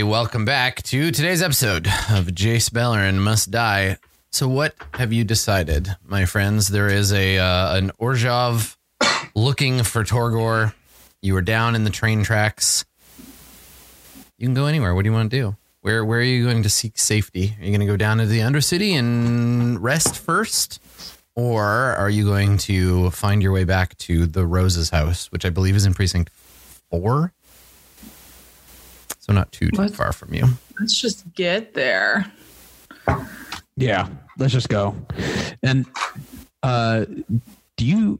[0.00, 0.12] Everybody.
[0.12, 3.98] Welcome back to today's episode of Jace Beleren Must Die.
[4.30, 6.68] So, what have you decided, my friends?
[6.68, 8.78] There is a uh, an Orzhov
[9.34, 10.72] looking for Torgor.
[11.20, 12.86] You were down in the train tracks.
[14.38, 14.94] You can go anywhere.
[14.94, 15.56] What do you want to do?
[15.82, 17.54] Where Where are you going to seek safety?
[17.60, 20.80] Are you going to go down to the Undercity and rest first,
[21.34, 25.50] or are you going to find your way back to the Rose's house, which I
[25.50, 26.30] believe is in precinct
[26.90, 27.34] four?
[29.30, 29.94] So not too, too What?
[29.94, 30.44] far from you.
[30.80, 32.26] Let's just get there.
[33.76, 34.08] Yeah,
[34.38, 34.96] let's just go.
[35.62, 35.86] And
[36.64, 37.04] uh
[37.76, 38.18] do you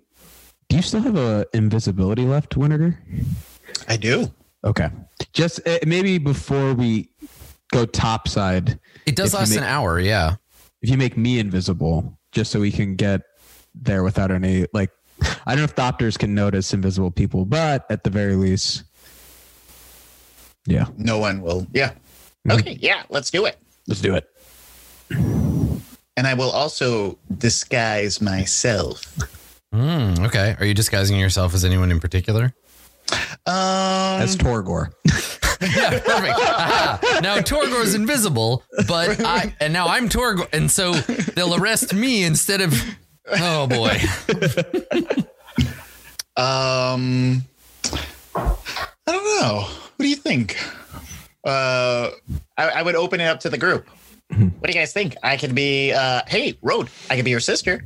[0.69, 2.96] do you still have a invisibility left, Winterger?
[3.88, 4.30] I do.
[4.62, 4.88] Okay.
[5.33, 7.09] Just uh, maybe before we
[7.72, 10.36] go topside, It does last make- an hour, yeah.
[10.81, 13.22] if you make me invisible, just so we can get
[13.75, 14.91] there without any like
[15.44, 18.84] I don't know if doctors can notice invisible people, but at the very least,
[20.70, 21.66] yeah, No one will.
[21.72, 21.92] Yeah.
[22.48, 22.60] Mhm.
[22.60, 22.78] Okay.
[22.80, 23.02] Yeah.
[23.10, 23.58] Let's do it.
[23.86, 24.28] let's do it.
[26.16, 29.04] And I will also disguise myself.
[29.72, 30.56] Hmm, okay.
[30.58, 32.52] Are you disguising yourself as anyone in particular?
[33.46, 34.91] Um, As Torgor.
[35.60, 36.38] yeah, perfect.
[36.38, 36.98] Aha.
[37.22, 40.92] Now Torgor's invisible, but I and now I'm Torgor, and so
[41.34, 42.74] they'll arrest me instead of.
[43.32, 43.96] Oh boy.
[46.36, 47.44] um,
[48.34, 48.56] I
[49.06, 49.68] don't know.
[50.01, 50.56] What do you think?
[51.45, 52.09] Uh,
[52.56, 53.87] I, I would open it up to the group.
[54.31, 55.15] What do you guys think?
[55.23, 57.84] I could be, uh, hey, Road, I could be your sister.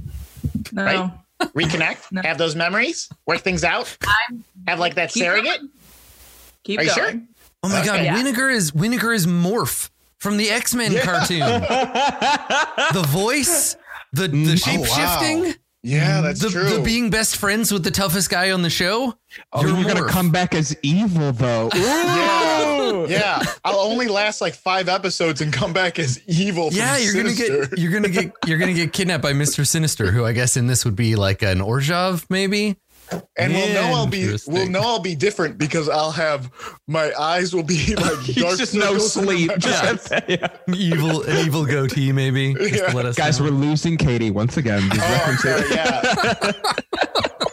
[0.70, 0.84] No.
[0.84, 1.10] Right?
[1.56, 2.22] Reconnect, No.
[2.22, 3.98] have those memories, work things out,
[4.68, 5.58] have like that Keep surrogate.
[6.62, 7.10] Keep Are you going.
[7.10, 7.20] sure?
[7.64, 8.04] Oh my god, Okay.
[8.04, 8.22] Yeah.
[8.22, 11.40] Winnegar is Winnegar is Morph from the X Men cartoon.
[11.40, 13.74] the voice,
[14.12, 16.78] the the shape shifting, Yeah, that's the, true.
[16.78, 19.18] the being best friends with the toughest guy on the show.
[19.52, 21.68] Oh, You're you're, gonna come back as evil though.
[21.74, 23.42] yeah, yeah.
[23.66, 26.70] I'll only last like five episodes and come back as evil.
[26.70, 30.10] From Yeah, you're gonna get you're gonna get you're gonna get kidnapped by Mister Sinister,
[30.10, 32.76] who I guess in this would be like an Orzhov, maybe.
[33.36, 36.50] And we'll know I'll be we'll know I'll be different because I'll have
[36.88, 39.48] my eyes will be like dark just no sleep.
[39.50, 40.22] my Just eyes.
[40.28, 40.48] yeah.
[40.74, 42.54] evil an evil goatee, maybe.
[42.54, 42.92] Just Yeah.
[42.92, 43.46] let us Guys, know.
[43.46, 44.88] we're losing Katie once again.
[44.90, 45.64] These Oh, references.
[45.70, 46.52] okay, yeah.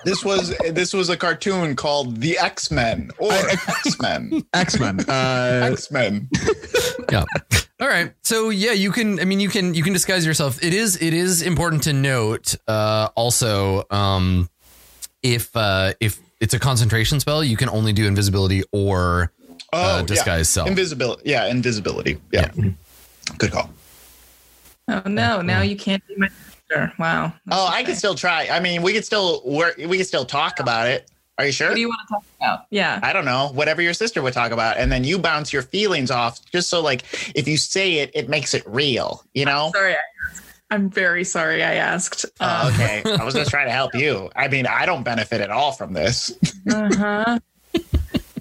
[0.06, 4.44] this was this was a cartoon called The X Men or X Men.
[4.54, 5.00] X Men.
[5.08, 6.30] Uh, X Men.
[7.12, 7.24] yeah.
[7.80, 8.14] All right.
[8.24, 9.20] So yeah, you can.
[9.20, 10.64] I mean, you can you can disguise yourself.
[10.64, 12.56] It is it is important to note.
[12.68, 14.50] Uh, also, um,
[15.24, 19.32] if uh, if it's a concentration spell, you can only do invisibility or
[19.74, 20.68] Oh, uh, disguise self.
[20.68, 21.22] Invisibility.
[21.30, 22.20] Yeah, invisibility.
[22.32, 22.52] Yeah.
[23.38, 23.70] Good call.
[24.90, 25.42] Oh no!
[25.42, 26.92] Now you can't be my sister.
[27.00, 27.34] Wow.
[27.50, 28.50] Oh, I can still try.
[28.52, 29.78] I mean, we could still work.
[29.78, 31.09] We can still talk about it.
[31.38, 31.70] Are you sure?
[31.70, 32.66] What do you want to talk about?
[32.70, 33.00] Yeah.
[33.02, 36.12] I don't know, whatever your sister would talk about, and then you bounce your feelings
[36.12, 37.03] off, just so like
[37.34, 39.24] if you say it, it makes it real.
[39.34, 39.72] You know?
[39.74, 39.94] Sorry.
[39.94, 39.98] I
[40.30, 40.44] asked.
[40.72, 41.64] I'm very sorry.
[41.64, 42.26] I asked.
[42.40, 43.04] Oh, okay.
[43.06, 44.30] I was just trying to help you.
[44.36, 46.32] I mean, I don't benefit at all from this.
[46.70, 47.40] Uh huh.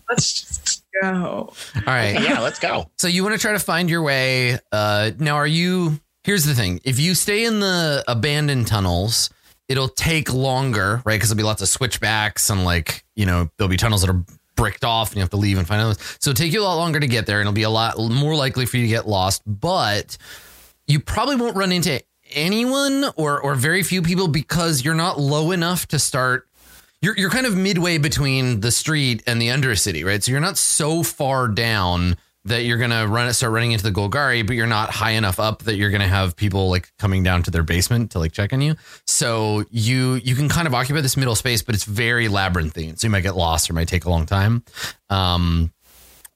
[0.08, 1.52] Let's just go.
[1.76, 2.20] All right.
[2.20, 2.90] yeah, let's go.
[2.98, 4.58] So you want to try to find your way.
[4.72, 6.00] Uh, now, are you?
[6.24, 9.30] Here's the thing: if you stay in the abandoned tunnels,
[9.68, 11.14] it'll take longer, right?
[11.14, 14.24] Because there'll be lots of switchbacks and like you know there'll be tunnels that are
[14.56, 15.98] bricked off and you have to leave and find others.
[16.18, 17.96] So it'll take you a lot longer to get there, and it'll be a lot
[17.96, 19.42] more likely for you to get lost.
[19.46, 20.18] But
[20.88, 22.02] you probably won't run into
[22.32, 26.46] anyone or or very few people because you're not low enough to start
[27.02, 30.22] you're you're kind of midway between the street and the undercity, right?
[30.22, 34.46] So you're not so far down that you're gonna run start running into the Golgari,
[34.46, 37.50] but you're not high enough up that you're gonna have people like coming down to
[37.50, 38.76] their basement to like check on you.
[39.06, 42.96] So you you can kind of occupy this middle space, but it's very labyrinthine.
[42.96, 44.64] So you might get lost or might take a long time.
[45.08, 45.72] Um,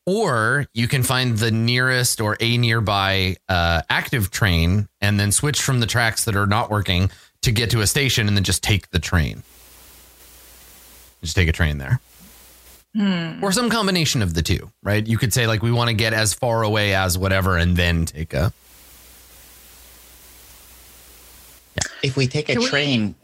[0.06, 5.62] or you can find the nearest or a nearby uh, active train and then switch
[5.62, 7.10] from the tracks that are not working
[7.42, 9.42] to get to a station and then just take the train.
[11.22, 12.00] Just take a train there.
[13.42, 15.04] Or some combination of the two, right?
[15.04, 18.04] You could say, like, we want to get as far away as whatever and then
[18.06, 18.52] take a.
[22.04, 23.14] If we take a Can we- train,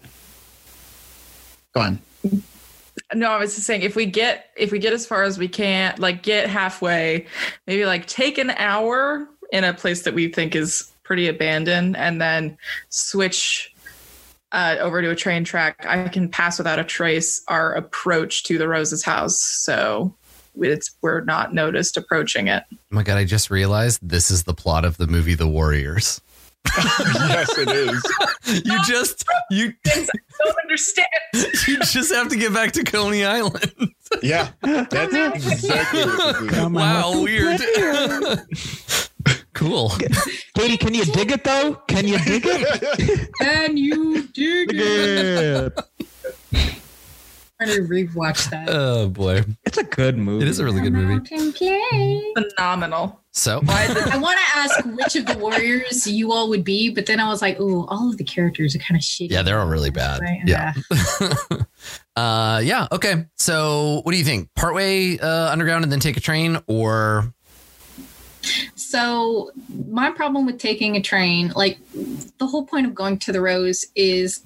[1.73, 2.00] go on.
[3.14, 5.48] No, I was just saying if we get if we get as far as we
[5.48, 7.26] can, like get halfway,
[7.66, 12.20] maybe like take an hour in a place that we think is pretty abandoned, and
[12.20, 12.56] then
[12.88, 13.74] switch
[14.52, 15.84] uh, over to a train track.
[15.86, 20.14] I can pass without a trace our approach to the Rose's house, so
[20.60, 22.64] it's we're not noticed approaching it.
[22.70, 26.20] Oh my God, I just realized this is the plot of the movie The Warriors.
[26.76, 28.64] Yes, it is.
[28.64, 30.06] You just you I
[30.44, 31.06] don't understand.
[31.68, 33.72] you just have to get back to Coney Island.
[34.22, 36.50] Yeah, that's exactly what it is.
[36.50, 37.60] Come Wow, weird.
[39.54, 39.92] cool.
[40.56, 41.74] Katie, can you dig it though?
[41.86, 43.30] Can you dig it?
[43.40, 45.78] Can you dig Dig it?
[47.60, 47.68] It.
[47.68, 48.68] I'm trying to rewatch that.
[48.68, 50.44] Oh boy, It's a good movie.
[50.44, 51.24] it is a really good movie.
[52.36, 53.20] Phenomenal.
[53.32, 57.20] So I want to ask which of the warriors you all would be, but then
[57.20, 59.68] I was like, "Ooh, all of the characters are kind of shitty." yeah, they're all
[59.68, 60.20] really bad.
[60.20, 60.40] Right?
[60.44, 60.72] Yeah.
[62.16, 62.88] uh, yeah.
[62.90, 63.26] Okay.
[63.36, 64.48] So, what do you think?
[64.56, 67.32] Partway uh, underground and then take a train, or
[68.74, 69.52] So
[69.88, 71.78] my problem with taking a train, like
[72.38, 74.40] the whole point of going to the Rose is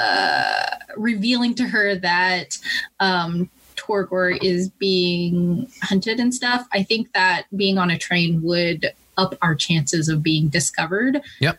[0.00, 2.58] uh, revealing to her that
[3.00, 6.66] um, Torgor is being hunted and stuff.
[6.72, 11.20] I think that being on a train would up our chances of being discovered.
[11.40, 11.58] Yep.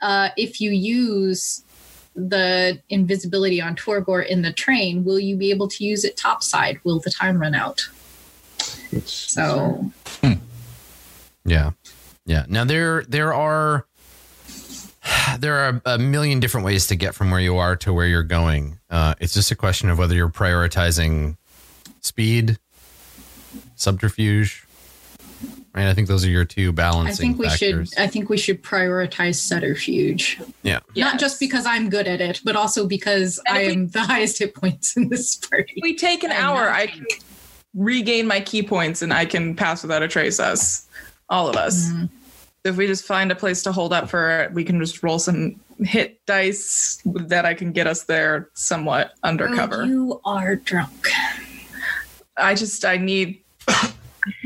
[0.00, 1.64] Uh, if you use
[2.14, 6.78] the invisibility on Torgor in the train, will you be able to use it topside?
[6.84, 7.88] Will the time run out?
[9.04, 9.90] So
[11.44, 11.72] yeah,
[12.24, 12.46] yeah.
[12.48, 13.87] Now there there are
[15.38, 18.22] there are a million different ways to get from where you are to where you're
[18.22, 18.78] going.
[18.90, 21.36] Uh, it's just a question of whether you're prioritizing
[22.00, 22.58] speed,
[23.76, 24.64] subterfuge.
[25.74, 25.86] Right.
[25.86, 27.12] I think those are your two balancing.
[27.12, 27.90] I think we factors.
[27.90, 27.98] should.
[27.98, 30.80] I think we should prioritize subterfuge, yeah.
[30.96, 34.00] not just because I'm good at it, but also because I if we- am the
[34.00, 35.74] highest hit points in this party.
[35.76, 37.06] If we take an I'm hour, not I can
[37.74, 40.86] regain my key points and I can pass without a trace us.
[41.28, 41.92] All of us.
[42.68, 45.18] If we just find a place to hold up for it, we can just roll
[45.18, 49.82] some hit dice that I can get us there somewhat undercover.
[49.82, 51.08] Oh, you are drunk.
[52.36, 53.40] I just I need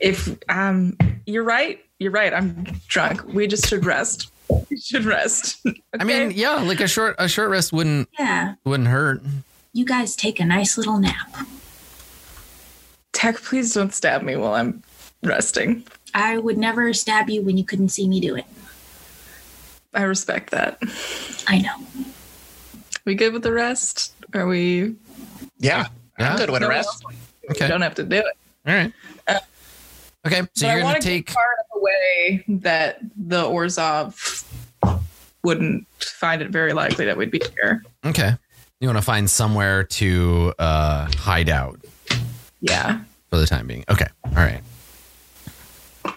[0.00, 0.96] if um
[1.26, 2.32] you're right, you're right.
[2.32, 3.24] I'm drunk.
[3.26, 4.30] We just should rest.
[4.70, 5.66] We should rest.
[6.00, 9.20] I mean, yeah, like a short a short rest wouldn't Yeah, wouldn't hurt.
[9.72, 11.34] you guys take a nice little nap.
[13.12, 14.84] Tech, please don't stab me while I'm
[15.24, 15.82] resting.
[16.16, 18.46] I would never stab you when you couldn't see me do it.
[19.92, 20.78] I respect that.
[21.46, 21.76] I know.
[23.04, 24.14] We good with the rest?
[24.34, 24.96] Are we
[25.58, 25.86] Yeah,
[26.18, 26.32] Yeah.
[26.32, 27.04] I'm good with the No, rest.
[27.06, 27.14] We
[27.50, 27.68] Okay.
[27.68, 28.24] don't have to do it.
[28.66, 28.92] All right.
[30.26, 34.44] Okay, so you're gonna take part of the way that the Orzhov
[35.44, 37.84] wouldn't find it very likely that we'd be here.
[38.04, 38.34] okay.
[38.80, 41.78] You want to find somewhere to uh, hide out
[42.60, 43.00] Yeah.
[43.30, 43.84] for the time being.
[43.88, 44.08] Okay.
[44.24, 44.60] All right.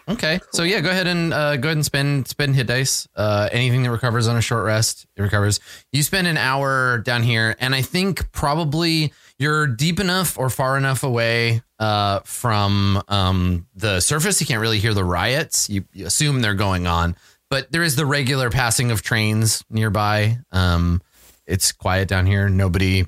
[0.09, 0.39] Okay.
[0.51, 3.07] So yeah, go ahead and uh, go ahead and spend spend hit dice.
[3.15, 5.59] Uh, anything that recovers on a short rest, it recovers.
[5.91, 10.77] You spend an hour down here, and I think probably you're deep enough or far
[10.77, 14.41] enough away uh, from um, the surface.
[14.41, 15.69] You can't really hear the riots.
[15.69, 17.15] You, you assume they're going on,
[17.49, 20.39] but there is the regular passing of trains nearby.
[20.51, 21.01] Um,
[21.45, 22.49] it's quiet down here.
[22.49, 23.05] Nobody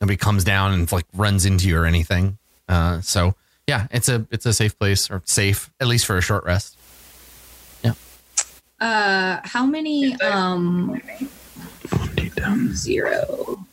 [0.00, 2.38] nobody comes down and like runs into you or anything.
[2.66, 3.34] Uh, so
[3.70, 6.76] yeah, it's a it's a safe place or safe at least for a short rest.
[7.84, 7.94] Yeah.
[8.80, 10.20] Uh, how many?
[10.20, 11.00] Um,
[12.74, 13.64] zero.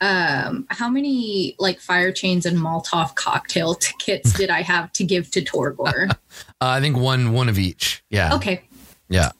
[0.00, 5.04] Um, how many like fire chains and Molotov cocktail t- kits did I have to
[5.04, 6.10] give to Torgor?
[6.62, 8.02] Uh, I think one one of each.
[8.08, 8.34] Yeah.
[8.36, 8.62] okay,
[9.08, 9.32] Yeah.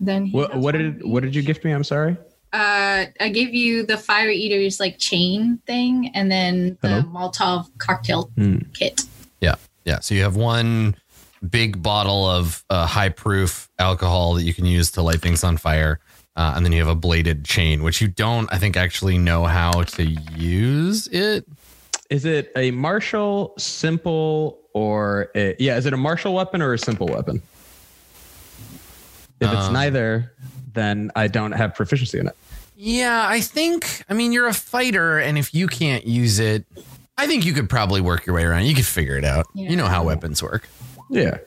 [0.00, 1.72] then What, what did what did you gift me?
[1.72, 2.16] I'm sorry.
[2.52, 7.02] Uh, I gave you the fire eaters like chain thing, and then the Hello?
[7.02, 8.58] Molotov cocktail Hmm.
[8.74, 9.02] kit.
[9.42, 9.56] Yeah.
[9.84, 10.00] Yeah.
[10.00, 10.96] So you have one
[11.50, 15.58] big bottle of uh, high proof alcohol that you can use to light things on
[15.58, 15.98] fire.
[16.34, 19.44] Uh, and then you have a bladed chain, which you don't, I think, actually know
[19.44, 21.46] how to use it.
[22.08, 25.76] Is it a martial, simple, or a, yeah?
[25.76, 27.42] Is it a martial weapon or a simple weapon?
[29.40, 30.32] If it's Um, neither,
[30.72, 32.36] then I don't have proficiency in it.
[32.76, 34.02] Yeah, I think.
[34.08, 36.64] I mean, you're a fighter, and if you can't use it,
[37.16, 38.64] I think you could probably work your way around.
[38.64, 39.46] You could figure it out.
[39.54, 40.68] You know how weapons work.
[41.10, 41.38] Yeah.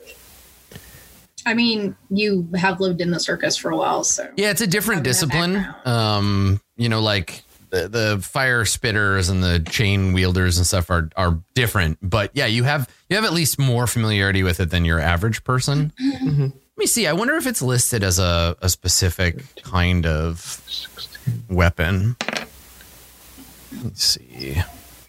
[1.45, 4.67] I mean, you have lived in the circus for a while, so Yeah, it's a
[4.67, 5.67] different discipline.
[5.85, 11.09] Um, you know, like the, the fire spitters and the chain wielders and stuff are
[11.15, 11.99] are different.
[12.01, 15.43] But yeah, you have you have at least more familiarity with it than your average
[15.43, 15.93] person.
[15.99, 17.05] Let me see.
[17.07, 20.61] I wonder if it's listed as a, a specific kind of
[21.49, 22.17] weapon.
[23.83, 24.61] Let's see.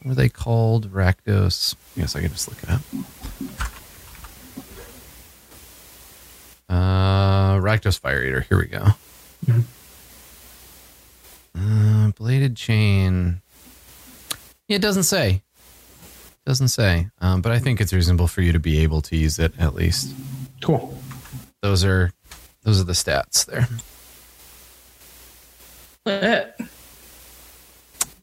[0.07, 0.93] What are they called?
[0.93, 1.75] Rakdos.
[1.97, 2.81] I guess I can just look it up.
[6.69, 8.43] Uh, Rakdos Fire Eater.
[8.43, 8.87] Here we go.
[11.59, 13.43] Uh, bladed chain.
[14.69, 15.43] Yeah, it doesn't say.
[16.45, 17.09] Doesn't say.
[17.21, 19.75] Um, but I think it's reasonable for you to be able to use it at
[19.75, 20.15] least.
[20.63, 20.97] Cool.
[21.63, 22.13] Those are
[22.63, 23.67] those are the stats there.
[26.07, 26.57] Lit.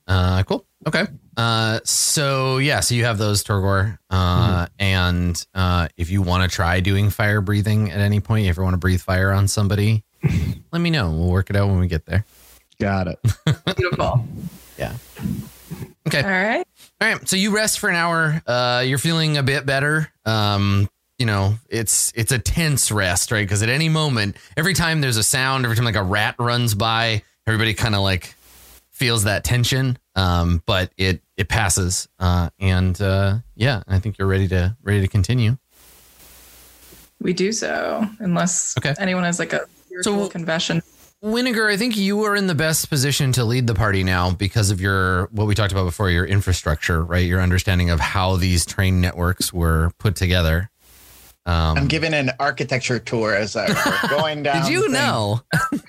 [0.08, 0.66] Uh, cool.
[0.88, 1.08] Okay.
[1.36, 3.98] Uh, so yeah, so you have those Torgor.
[4.10, 8.58] Uh, and uh, if you want to try doing fire breathing at any point, if
[8.58, 10.04] you want to breathe fire on somebody,
[10.72, 11.10] let me know.
[11.12, 12.26] We'll work it out when we get there.
[12.80, 13.20] Got it.
[13.78, 14.26] Beautiful.
[14.78, 14.96] Yeah.
[16.08, 16.22] Okay.
[16.22, 16.66] All right.
[17.02, 17.28] All right.
[17.28, 18.42] So you rest for an hour.
[18.46, 20.12] Uh, you're feeling a bit better.
[20.26, 23.46] Um, you know, it's it's a tense rest, right?
[23.46, 26.76] Because at any moment, every time there's a sound, every time like a rat runs
[26.76, 28.36] by, everybody kind of like
[28.94, 29.98] feels that tension.
[30.16, 32.08] Um, but it it passes.
[32.20, 35.58] Uh, and uh, yeah, I think you're ready to ready to continue.
[37.20, 38.94] We do so, unless Okay.
[39.00, 40.82] anyone has like a spiritual So- confession.
[41.24, 44.72] Winiger, I think you are in the best position to lead the party now because
[44.72, 47.26] of your what we talked about before, your infrastructure, right?
[47.26, 50.70] Your understanding of how these train networks were put together.
[51.46, 54.64] Um, I'm giving an architecture tour as I we're going down.
[54.64, 55.42] Did you the know?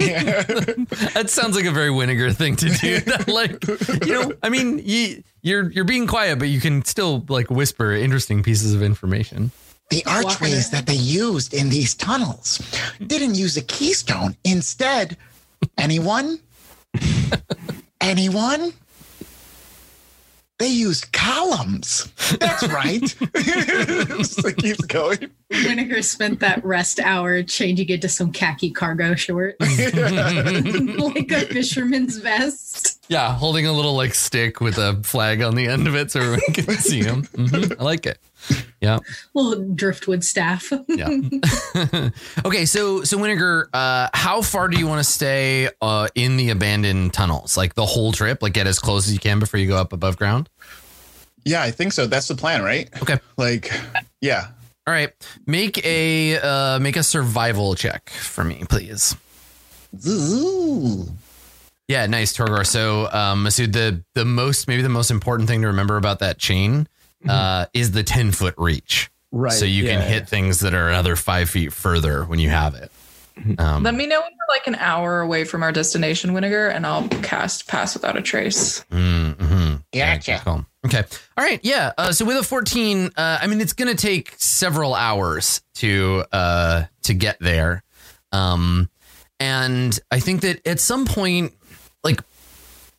[1.14, 3.00] that sounds like a very Winiger thing to do.
[3.32, 3.64] like,
[4.04, 7.92] you know, I mean, you, you're you're being quiet, but you can still like whisper
[7.92, 9.52] interesting pieces of information.
[9.90, 12.58] the archways that they used in these tunnels
[13.06, 14.36] didn't use a keystone.
[14.42, 15.16] Instead,
[15.78, 16.40] anyone?
[18.00, 18.72] anyone?
[20.64, 22.10] They used columns.
[22.40, 23.06] That's right.
[23.06, 25.30] so it keeps going.
[25.50, 32.98] Vinegar spent that rest hour changing into some khaki cargo shorts, like a fisherman's vest.
[33.10, 36.20] Yeah, holding a little like stick with a flag on the end of it so
[36.20, 37.24] everyone can see him.
[37.24, 38.18] Mhm, I like it.
[38.80, 38.98] Yeah.
[39.34, 40.70] Little driftwood staff.
[40.88, 41.08] Yeah.
[42.44, 46.50] okay, so so Winiger, uh, how far do you want to stay uh, in the
[46.50, 47.56] abandoned tunnels?
[47.56, 49.92] Like the whole trip, like get as close as you can before you go up
[49.92, 50.50] above ground.
[51.44, 52.06] Yeah, I think so.
[52.06, 52.88] That's the plan, right?
[53.02, 53.18] Okay.
[53.36, 53.70] Like,
[54.20, 54.48] yeah.
[54.86, 55.12] All right,
[55.46, 59.16] make a uh, make a survival check for me, please.
[60.06, 61.06] Ooh.
[61.88, 62.66] Yeah, nice, Torgor.
[62.66, 66.38] So, um, Masood, the the most maybe the most important thing to remember about that
[66.38, 66.86] chain
[67.28, 69.10] uh, is the ten foot reach.
[69.32, 69.52] Right.
[69.52, 70.06] So you can yeah.
[70.06, 72.92] hit things that are another five feet further when you have it.
[73.58, 76.86] Um, Let me know when we're like an hour away from our destination, Winiger, and
[76.86, 78.84] I'll cast Pass Without a Trace.
[78.92, 79.82] mm, mhm.
[79.92, 80.40] Gotcha.
[80.44, 80.64] Cool.
[80.86, 81.02] Okay.
[81.36, 81.58] All right.
[81.64, 81.92] Yeah.
[81.98, 86.24] Uh, so with a 14, uh, I mean, it's going to take several hours to
[86.30, 87.82] uh, to get there,
[88.30, 88.88] um,
[89.40, 91.54] and I think that at some point,
[92.04, 92.20] like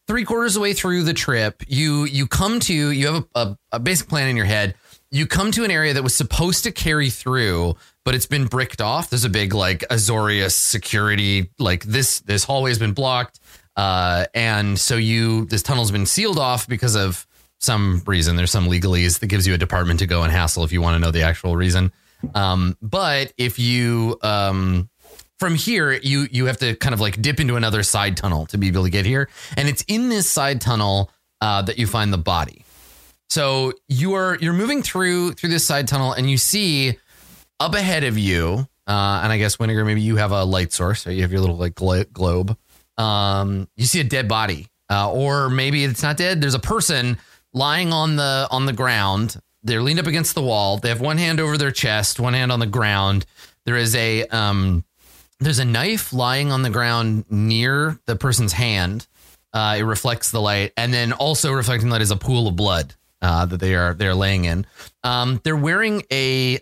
[0.07, 3.39] three quarters of the way through the trip, you you come to you have a,
[3.39, 4.75] a, a basic plan in your head.
[5.12, 8.81] You come to an area that was supposed to carry through, but it's been bricked
[8.81, 9.09] off.
[9.09, 13.39] There's a big like Azorius security, like this this hallway has been blocked,
[13.75, 17.25] uh, and so you this tunnel's been sealed off because of
[17.59, 18.35] some reason.
[18.35, 20.95] There's some legalese that gives you a department to go and hassle if you want
[20.95, 21.91] to know the actual reason.
[22.33, 24.89] Um, but if you um,
[25.39, 28.58] from here you you have to kind of like dip into another side tunnel to
[28.58, 29.30] be able to get here.
[29.58, 31.12] And it's in this side tunnel
[31.42, 32.65] uh, that you find the body.
[33.30, 36.98] So you are you're moving through through this side tunnel and you see
[37.60, 41.01] up ahead of you uh, and i guess Winiger, maybe you have a light source
[41.01, 42.58] so you have your little like glo- globe.
[42.98, 46.42] Um, you see a dead body uh, or maybe it's not dead.
[46.42, 47.18] There's a person
[47.54, 49.39] lying on the on the ground.
[49.63, 50.77] They're leaned up against the wall.
[50.77, 53.25] They have one hand over their chest one hand on the ground.
[53.65, 54.86] There is a um
[55.39, 59.08] there's a knife lying on the ground near the person's hand.
[59.54, 62.94] Uh, it reflects the light, and then also reflecting light is a pool of blood
[63.22, 64.65] uh, that they are they're laying in.
[65.04, 66.60] Um, they're wearing a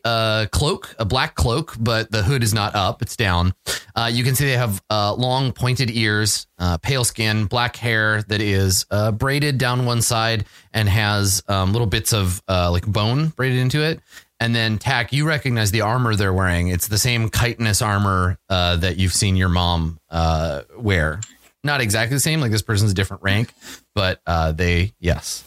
[0.52, 3.54] cloak, a black cloak, but the hood is not up; it's down.
[3.96, 8.22] Uh, you can see they have uh, long, pointed ears, uh, pale skin, black hair
[8.24, 8.86] that is
[9.18, 14.00] braided down one side and has um, little bits of like bone braided into it.
[14.44, 16.68] And then Tack, you recognize the armor they're wearing.
[16.68, 21.22] It's the same chitinous armor uh, that you've seen your mom uh, wear.
[21.64, 22.42] Not exactly the same.
[22.42, 23.54] Like this person's a different rank,
[23.96, 25.46] but uh, they yes,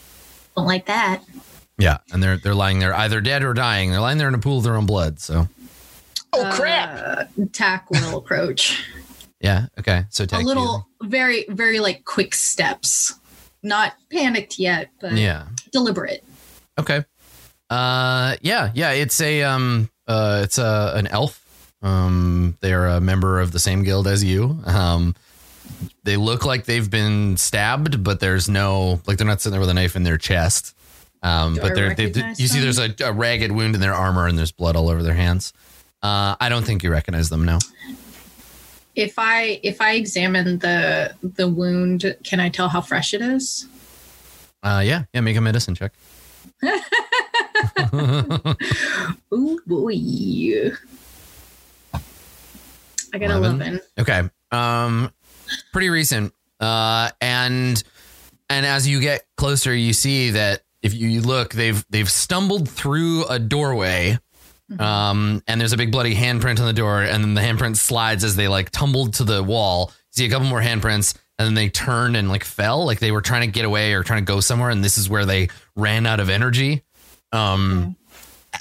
[0.55, 1.21] Don't like that.
[1.77, 1.97] yeah.
[2.11, 3.91] And they're they're lying there either dead or dying.
[3.91, 5.19] They're lying there in a pool of their own blood.
[5.19, 5.47] So
[6.33, 7.29] Oh, crap.
[7.37, 8.83] Uh, Tack will approach.
[9.41, 10.05] yeah, okay.
[10.09, 13.13] So Tack, a you- little, very, very like quick steps.
[13.61, 15.45] Not panicked yet, but yeah.
[15.71, 16.23] deliberate.
[16.79, 17.05] Okay.
[17.69, 21.43] Uh yeah, yeah, it's a um uh it's a an elf.
[21.81, 24.59] Um they're a member of the same guild as you.
[24.65, 25.15] Um
[26.03, 29.69] they look like they've been stabbed, but there's no like they're not sitting there with
[29.69, 30.75] a knife in their chest.
[31.23, 32.05] Um Do but they're they
[32.37, 35.03] you see there's a, a ragged wound in their armor and there's blood all over
[35.03, 35.51] their hands.
[36.01, 37.59] Uh I don't think you recognize them now.
[38.95, 43.67] If I if I examine the the wound, can I tell how fresh it is?
[44.63, 45.91] Uh yeah, yeah, make a medicine check.
[49.33, 49.93] Ooh boy.
[53.13, 53.61] I got 11?
[53.61, 53.81] 11.
[53.99, 54.23] Okay.
[54.51, 55.11] Um
[55.71, 56.33] pretty recent.
[56.59, 57.81] Uh and
[58.49, 62.69] and as you get closer you see that if you, you look they've they've stumbled
[62.69, 64.17] through a doorway.
[64.79, 68.23] Um and there's a big bloody handprint on the door and then the handprint slides
[68.23, 69.91] as they like tumbled to the wall.
[70.11, 73.21] See a couple more handprints and then they turned and like fell like they were
[73.21, 76.05] trying to get away or trying to go somewhere and this is where they ran
[76.05, 76.83] out of energy.
[77.31, 77.95] Um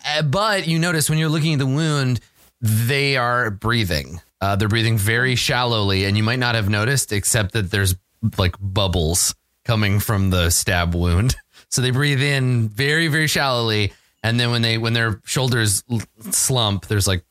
[0.06, 2.20] uh, but you notice when you're looking at the wound,
[2.60, 4.20] they are breathing.
[4.40, 7.96] Uh, they're breathing very shallowly, and you might not have noticed, except that there's
[8.38, 11.36] like bubbles coming from the stab wound.
[11.68, 13.92] So they breathe in very, very shallowly,
[14.22, 15.82] and then when they when their shoulders
[16.30, 17.24] slump, there's like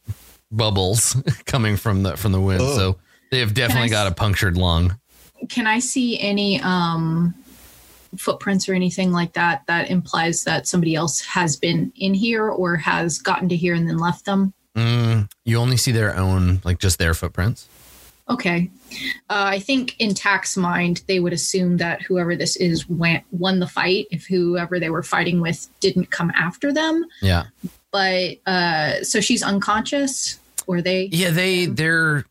[0.52, 1.16] bubbles
[1.46, 2.62] coming from the from the wound.
[2.62, 2.76] Oh.
[2.76, 2.98] So
[3.32, 5.00] they have definitely got a punctured lung.
[5.48, 7.34] Can I see any um,
[8.18, 12.76] footprints or anything like that that implies that somebody else has been in here or
[12.78, 14.54] has gotten to here and then left them?
[14.76, 17.68] Mm, you only see their own, like just their footprints.
[18.28, 18.72] Okay.
[19.30, 23.60] Uh, I think in Tack's mind, they would assume that whoever this is went, won
[23.60, 27.06] the fight if whoever they were fighting with didn't come after them.
[27.22, 27.46] Yeah.
[27.92, 31.10] But uh, so she's unconscious, or they?
[31.12, 32.26] Yeah, they they're.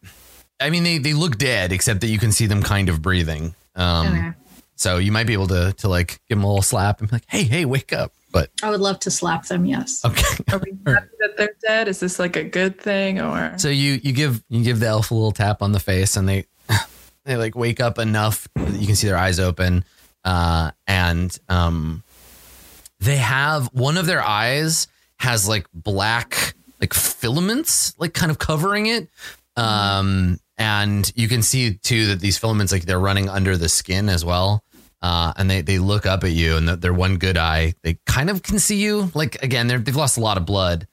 [0.61, 3.55] I mean, they they look dead, except that you can see them kind of breathing.
[3.77, 4.33] Um, Okay.
[4.77, 7.17] So you might be able to to like give them a little slap and be
[7.17, 9.65] like, "Hey, hey, wake up!" But I would love to slap them.
[9.65, 10.05] Yes.
[10.05, 10.43] okay.
[10.53, 11.87] Are we happy that they're dead?
[11.87, 13.57] Is this like a good thing or?
[13.59, 16.29] So you you give you give the elf a little tap on the face, and
[16.29, 16.47] they
[17.25, 19.85] they like wake up enough that you can see their eyes open,
[20.25, 22.03] uh, and um,
[22.99, 24.89] they have one of their eyes
[25.21, 29.09] has like black like filaments like kind of covering it,
[29.57, 34.09] um, and you can see too that these filaments like they're running under the skin
[34.09, 34.64] as well.
[35.05, 38.31] Uh, and they, they look up at you and their one good eye, they kind
[38.31, 39.11] of can see you.
[39.13, 40.87] Like again, they're, they've lost a lot of blood.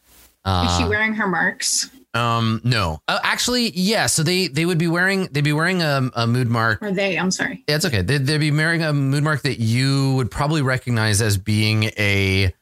[0.43, 1.89] Uh, is she wearing her marks?
[2.13, 4.07] um, no, uh, actually, yeah.
[4.07, 6.83] So they they would be wearing they'd be wearing a, a mood mark.
[6.83, 7.17] Or they?
[7.17, 7.63] I'm sorry.
[7.69, 8.01] Yeah, it's okay.
[8.01, 12.53] They'd, they'd be wearing a mood mark that you would probably recognize as being a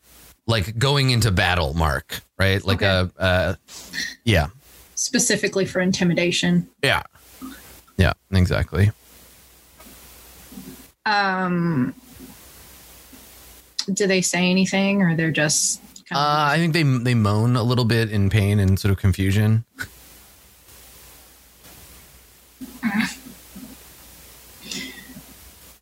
[0.45, 2.63] like going into battle mark, right?
[2.63, 3.55] Like a uh,
[4.23, 4.49] yeah,
[4.93, 6.69] Specifically for intimidation.
[6.83, 7.01] yeah,
[7.97, 8.91] yeah, exactly.
[11.09, 11.95] Um,
[13.91, 15.81] do they say anything, or they're just?
[16.11, 18.91] Uh, Kind of, I think they they moan a little bit in pain and sort
[18.91, 19.63] of confusion.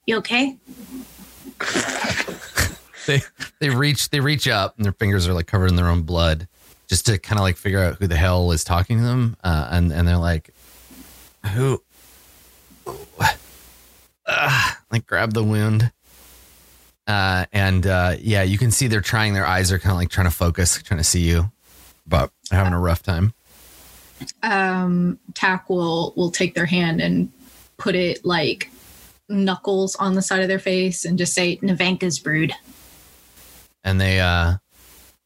[0.06, 0.58] you okay?
[3.06, 3.22] They
[3.60, 6.48] they reach they reach up and their fingers are like covered in their own blood,
[6.88, 9.38] just to kind of like figure out who the hell is talking to them.
[9.44, 10.54] Uh, and and they're like,
[11.54, 11.82] who?
[14.26, 15.92] Uh, like grab the wound.
[17.08, 19.34] Uh, and uh, yeah, you can see they're trying.
[19.34, 21.52] Their eyes are kind of like trying to focus, trying to see you,
[22.06, 23.34] but they're having a rough time.
[24.44, 27.32] um, Tack will will take their hand and
[27.78, 28.70] put it like
[29.30, 32.54] knuckles on the side of their face and just say Navanka's brood.
[33.84, 34.56] and they uh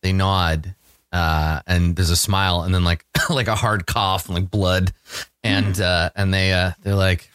[0.01, 0.75] they nod
[1.11, 4.91] uh and there's a smile and then like like a hard cough and like blood
[5.43, 7.30] and uh and they uh they're like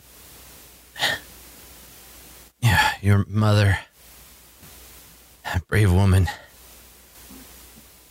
[2.66, 3.78] yeah your mother.
[5.44, 6.28] That brave woman.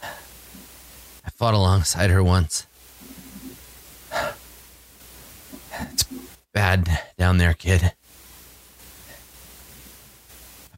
[0.02, 2.66] I fought alongside her once.
[5.92, 6.06] It's
[6.54, 6.88] bad
[7.18, 7.92] down there kid.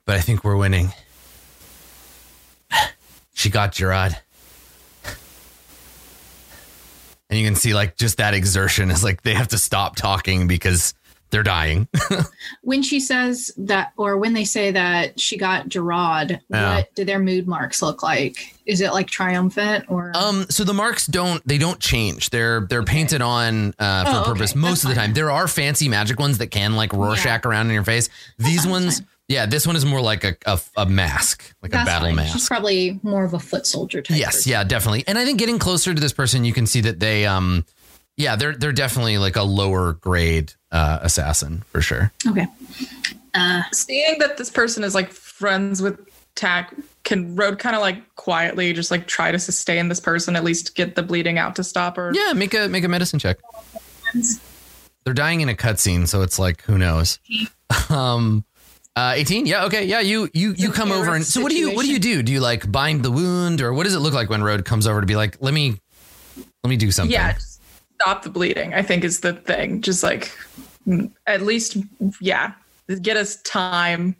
[0.06, 0.94] But i think we're winning.
[3.34, 4.18] She got Gerard.
[7.30, 10.48] And you can see like just that exertion is like they have to stop talking
[10.48, 10.96] because
[11.30, 11.88] they're dying.
[12.62, 16.76] When she says that, or when they say that she got Gerard, Yeah.
[16.78, 18.56] what do their mood marks look like?
[18.66, 20.12] Is it like triumphant or?
[20.16, 22.30] um so the marks don't they don't change.
[22.30, 24.32] They're they're painted on uh for Oh, a okay.
[24.32, 25.06] purpose most That's of the fine.
[25.08, 25.14] time.
[25.14, 28.10] There are fancy magic ones that can like Rorschach around in your face.
[28.38, 29.08] These fine, ones fine.
[29.30, 32.16] yeah, this one is more like a a, a mask, like a battle fine.
[32.16, 32.34] mask.
[32.34, 34.18] She's probably more of a foot soldier type.
[34.18, 34.52] Yes, person.
[34.52, 35.04] yeah, definitely.
[35.08, 37.66] And I think getting closer to this person, you can see that they, um,
[38.18, 42.12] yeah, they're they're definitely like a lower grade uh, assassin for sure.
[42.28, 42.48] Okay.
[43.34, 46.00] Uh, Seeing that this person is like friends with
[46.36, 50.44] Tack, can Road kind of like quietly just like try to sustain this person, at
[50.44, 53.38] least get the bleeding out to stop or Yeah, make a make a medicine check.
[55.06, 57.20] They're dying in a cutscene, so it's like who knows.
[57.90, 58.46] Um,
[58.96, 59.46] uh, eighteen.
[59.46, 59.66] Yeah.
[59.66, 59.86] Okay.
[59.86, 60.00] Yeah.
[60.00, 62.00] You you you An come over and Eris so what do you what do you
[62.00, 62.24] do?
[62.24, 64.88] Do you like bind the wound or what does it look like when Road comes
[64.88, 65.80] over to be like let me
[66.64, 67.12] let me do something?
[67.12, 67.57] Yeah, just
[68.02, 69.82] stop the bleeding, I think is the thing.
[69.82, 70.32] Just like
[71.26, 71.78] at least,
[72.22, 72.54] yeah,
[73.02, 74.16] get us time.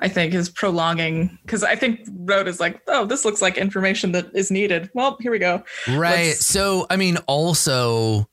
[0.00, 4.10] I think is prolonging because I think Road is like, oh, this looks like information
[4.10, 4.90] that is needed.
[4.94, 5.62] Well, here we go.
[5.86, 6.26] Right.
[6.26, 8.28] Let's- So, I mean, also,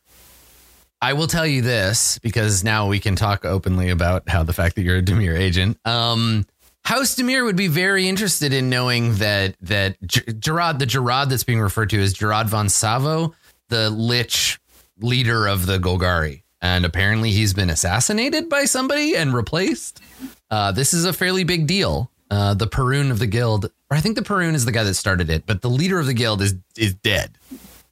[1.00, 4.76] I will tell you this because now we can talk openly about how the fact
[4.78, 5.78] that you're a Dimir agent.
[5.86, 6.48] Um,
[6.86, 9.98] House Dimir would be very interested in knowing that that
[10.40, 13.36] Gerard, the Gerard that's being referred to as Jarad vod Savo,
[13.70, 14.60] the Lich
[15.04, 20.02] leader of the Golgari, and apparently he's been assassinated by somebody and replaced.
[20.50, 22.10] Uh, this is a fairly big deal.
[22.30, 24.94] Uh, the Parun of the guild, or I think the Parun is the guy that
[24.94, 27.32] started it, but the leader of the guild is is dead,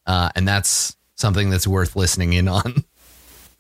[0.05, 2.83] uh, and that's something that's worth listening in on.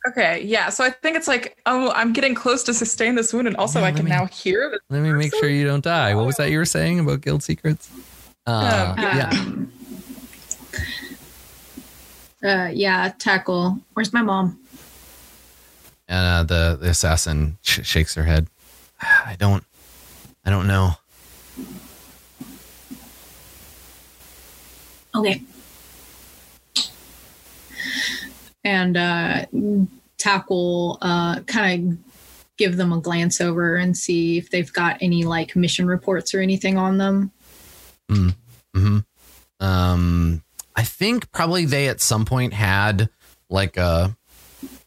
[0.07, 0.69] Okay, yeah.
[0.69, 3.81] So I think it's like, oh, I'm getting close to sustain this wound, and also
[3.81, 4.79] Yeah, I can me- now hear that.
[4.89, 6.15] Let me make sure you don't die.
[6.15, 7.89] What was that you were saying about guild secrets?
[8.47, 9.29] Uh, Um, yeah.
[9.33, 9.71] Um,
[12.43, 13.79] uh, yeah, tackle.
[13.93, 14.59] Where's my mom?
[16.07, 18.47] And uh, the the assassin sh- shakes her head.
[19.01, 19.63] I don't,
[20.45, 20.91] I don't know.
[25.15, 25.41] Okay.
[28.63, 29.45] And uh,
[30.17, 31.97] tackle uh, kind of
[32.57, 36.41] give them a glance over and see if they've got any like mission reports or
[36.41, 37.31] anything on them.
[38.09, 38.99] hmm
[39.59, 40.43] Um,
[40.75, 43.09] I think probably they at some point had
[43.49, 44.15] like a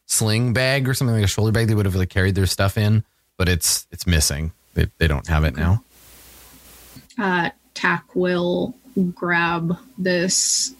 [0.06, 2.78] sling bag or something like a shoulder bag they would have like carried their stuff
[2.78, 3.04] in,
[3.36, 4.52] but it's it's missing.
[4.74, 5.84] They they don't have it now.
[7.18, 8.74] Uh, Tack will
[9.14, 10.74] grab this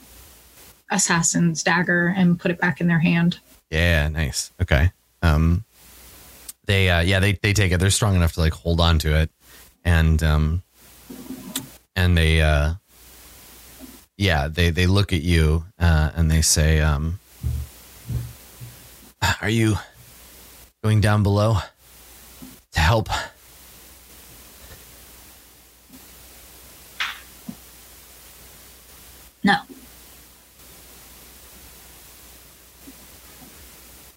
[0.91, 3.39] assassin's dagger and put it back in their hand.
[3.71, 4.53] Yeah, nice.
[4.61, 4.93] Okay.
[5.23, 5.65] Um,
[6.67, 7.79] they uh, yeah they they take it.
[7.79, 9.31] They're strong enough to like hold on to it,
[9.85, 10.63] and um,
[11.97, 12.75] and they uh,
[14.23, 17.19] yeah they they look at you uh, and they say um,
[19.41, 19.77] are you
[20.83, 21.59] going down below
[22.73, 23.09] to help?
[29.45, 29.57] No.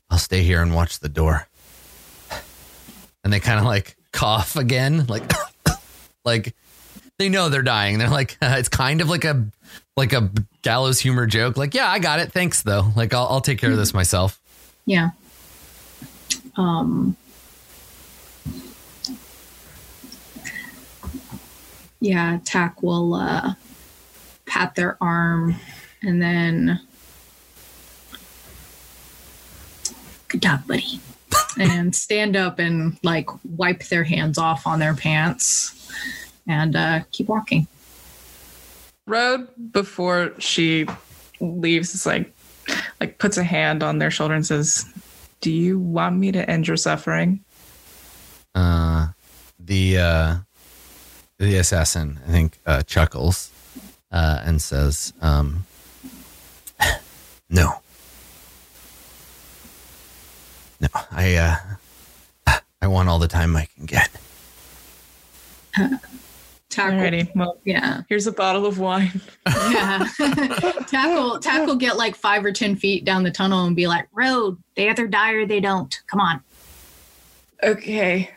[0.09, 1.47] I'll stay here and watch the door.
[3.23, 5.23] And they kind of like cough again, like
[6.25, 6.55] like
[7.17, 7.97] they know they're dying.
[7.97, 9.45] They're like it's kind of like a
[9.97, 10.29] like a
[10.61, 11.57] gallows humor joke.
[11.57, 12.31] Like, yeah, I got it.
[12.31, 12.91] Thanks though.
[12.95, 14.39] Like I'll I'll take care of this myself.
[14.85, 15.09] Yeah.
[16.57, 17.15] Um
[21.99, 23.53] Yeah, Tack will uh
[24.45, 25.55] pat their arm
[26.01, 26.79] and then
[30.27, 30.99] Good job, buddy.
[31.59, 35.71] and stand up and like wipe their hands off on their pants
[36.47, 37.67] and uh keep walking.
[39.07, 40.87] Road before she
[41.39, 42.33] leaves is like,
[42.99, 44.85] like puts a hand on their shoulder and says,
[45.41, 47.43] "Do you want me to end your suffering?"
[48.55, 49.07] Uh
[49.59, 50.35] the uh
[51.37, 53.51] the assassin, I think, uh chuckles
[54.11, 55.65] uh and says, um
[57.49, 57.81] No.
[60.81, 61.57] No, I uh
[62.81, 64.09] I want all the time I can get.
[66.75, 66.99] Tackle.
[66.99, 68.01] Alrighty, well, Yeah.
[68.09, 69.21] here's a bottle of wine.
[69.47, 70.05] Yeah.
[70.87, 74.61] tackle tackle get like five or ten feet down the tunnel and be like, road,
[74.75, 75.97] they either die or they don't.
[76.07, 76.41] Come on.
[77.63, 78.29] Okay.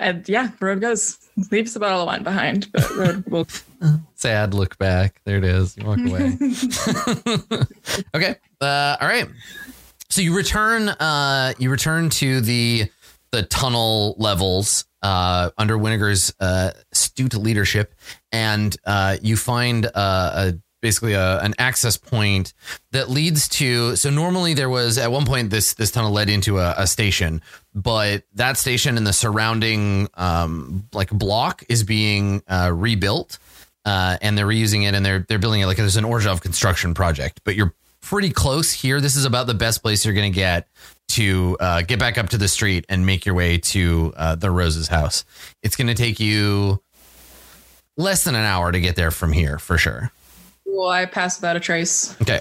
[0.00, 1.18] And yeah, Road goes,
[1.50, 3.46] leaves the bottle of wine behind, but Road will.
[4.14, 5.20] sad look back.
[5.24, 5.76] There it is.
[5.76, 6.36] You walk away.
[8.14, 8.36] okay.
[8.60, 9.28] Uh, all right.
[10.10, 10.88] So you return.
[10.88, 12.84] Uh, you return to the
[13.32, 17.94] the tunnel levels uh, under Winnegar's uh, astute leadership,
[18.32, 22.54] and uh, you find uh, a basically a, an access point
[22.92, 23.96] that leads to.
[23.96, 27.42] So normally there was at one point this this tunnel led into a, a station,
[27.74, 33.38] but that station and the surrounding um, like block is being uh, rebuilt
[33.84, 36.94] uh, and they're reusing it and they're they're building it like there's an Orzhov construction
[36.94, 37.42] project.
[37.44, 39.00] But you're pretty close here.
[39.00, 40.68] This is about the best place you're going to get
[41.14, 44.50] to uh, get back up to the street and make your way to uh, the
[44.50, 45.24] Rose's house.
[45.62, 46.82] It's going to take you
[47.96, 50.10] less than an hour to get there from here for sure.
[50.66, 52.20] Will I pass without a trace?
[52.22, 52.40] Okay.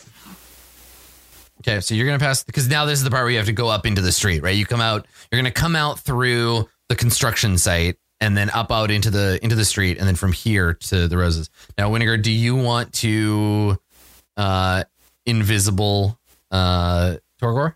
[1.60, 3.54] Okay, so you're gonna pass because now this is the part where you have to
[3.54, 4.56] go up into the street, right?
[4.56, 8.92] You come out, you're gonna come out through the construction site and then up out
[8.92, 11.50] into the into the street, and then from here to the roses.
[11.78, 13.78] Now, Winnegar, do you want to
[14.36, 14.84] uh
[15.26, 16.20] invisible
[16.52, 17.76] uh Torgor?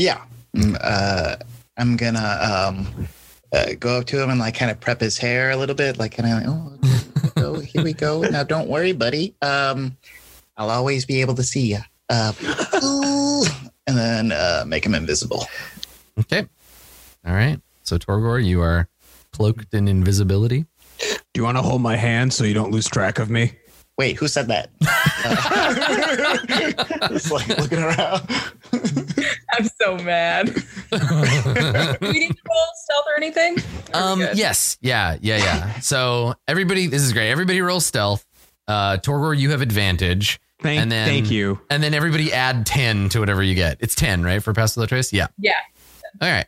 [0.00, 0.22] Yeah.
[0.56, 1.36] Mm, Uh,
[1.76, 3.08] I'm gonna um,
[3.52, 5.98] uh, go up to him and like kind of prep his hair a little bit,
[5.98, 8.22] like kind of, oh, here we go, here we go.
[8.22, 9.34] Now, don't worry, buddy.
[9.42, 9.96] Um,
[10.56, 11.78] I'll always be able to see you.
[12.08, 12.32] Uh,
[13.86, 15.46] and then uh, make him invisible.
[16.18, 16.46] Okay.
[17.26, 17.60] All right.
[17.82, 18.88] So Torgor, you are
[19.32, 20.64] cloaked in invisibility.
[20.98, 23.52] Do you want to hold my hand so you don't lose track of me?
[23.98, 24.70] Wait, who said that?
[27.10, 28.22] Just like looking around.
[29.52, 30.46] I'm so mad.
[30.46, 30.52] Do
[32.00, 33.56] we need to roll stealth or anything?
[33.92, 34.30] Or are we Um.
[34.34, 34.78] Yes.
[34.80, 35.18] Yeah.
[35.20, 35.36] Yeah.
[35.38, 35.80] Yeah.
[35.80, 37.30] So everybody, this is great.
[37.30, 38.24] Everybody roll stealth.
[38.68, 41.60] Uh, Torgor, you have advantage, Thank, And then- thank you.
[41.70, 43.78] and then everybody add ten to whatever you get.
[43.80, 45.12] It's ten, right, for pass without trace?
[45.12, 45.26] Yeah.
[45.38, 45.52] Yeah.
[46.22, 46.46] All right.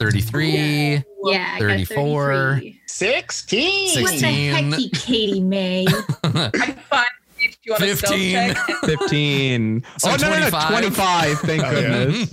[0.00, 0.92] Thirty-three.
[0.94, 2.54] Yeah, I got 34.
[2.54, 2.80] 33.
[2.86, 4.02] 16.
[4.02, 4.54] What the 16.
[4.72, 5.86] hecky, Katie May?
[6.24, 7.04] I'm fine.
[7.40, 8.32] If you want 15.
[8.32, 9.84] check, 15.
[9.98, 10.50] So oh, no, no, no.
[10.50, 10.68] 25.
[10.68, 11.38] 25.
[11.40, 12.24] Thank Oh, yeah.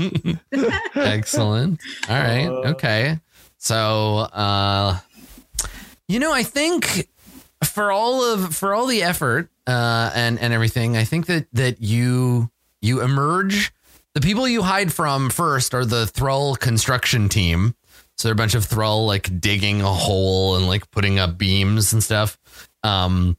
[0.51, 0.79] goodness.
[0.95, 1.79] Excellent.
[2.09, 2.47] All right.
[2.47, 3.19] Uh, Okay.
[3.57, 4.99] So, uh,
[6.07, 7.09] you know, I think
[7.63, 11.81] for all of for all the effort uh, and and everything, I think that that
[11.81, 13.73] you you emerge.
[14.13, 17.75] The people you hide from first are the Thrall construction team.
[18.17, 21.93] So they're a bunch of Thrall like digging a hole and like putting up beams
[21.93, 22.37] and stuff.
[22.83, 23.37] Um,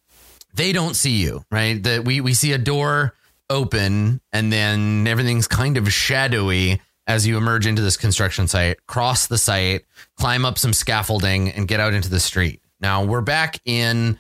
[0.55, 1.83] they don't see you, right?
[1.83, 3.15] That we we see a door
[3.49, 9.29] open and then everything's kind of shadowy as you emerge into this construction site, cross
[9.29, 9.85] the site,
[10.17, 12.61] climb up some scaffolding, and get out into the street.
[12.81, 14.19] Now we're back in.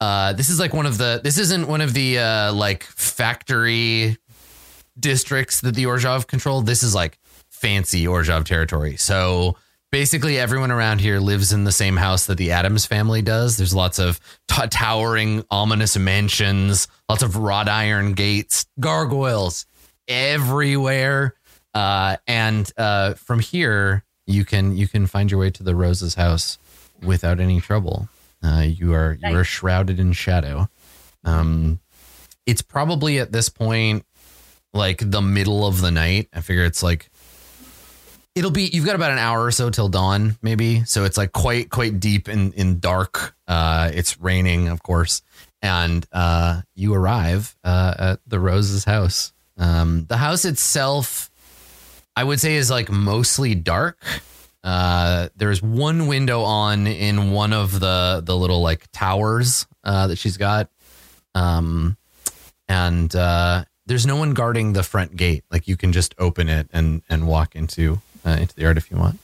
[0.00, 1.20] Uh, this is like one of the.
[1.22, 4.18] This isn't one of the uh, like factory
[4.98, 6.60] districts that the Orzhov control.
[6.60, 8.96] This is like fancy Orzhov territory.
[8.96, 9.56] So
[9.90, 13.56] basically, everyone around here lives in the same house that the Addams family does.
[13.56, 19.66] There's lots of t- towering, ominous mansions, lots of wrought iron gates, gargoyles
[20.08, 21.34] everywhere.
[21.74, 26.14] Uh, and uh, from here, you can you can find your way to the Rose's
[26.14, 26.58] house
[27.02, 28.08] without any trouble.
[28.42, 30.68] Uh, you are you are shrouded in shadow.
[31.24, 31.80] Um,
[32.46, 34.04] it's probably at this point
[34.72, 36.28] like the middle of the night.
[36.32, 37.10] I figure it's like
[38.36, 40.84] it'll be you've got about an hour or so till dawn, maybe.
[40.84, 43.34] So it's like quite quite deep in in dark.
[43.48, 45.22] Uh, it's raining, of course,
[45.62, 49.32] and uh, you arrive uh, at the Rose's house.
[49.56, 51.30] Um, the house itself,
[52.14, 53.98] I would say, is like mostly dark.
[54.62, 60.18] Uh, there's one window on in one of the the little like towers uh, that
[60.18, 60.68] she's got,
[61.34, 61.96] um,
[62.68, 65.44] and uh, there's no one guarding the front gate.
[65.50, 68.90] Like you can just open it and and walk into uh, into the yard if
[68.90, 69.18] you want.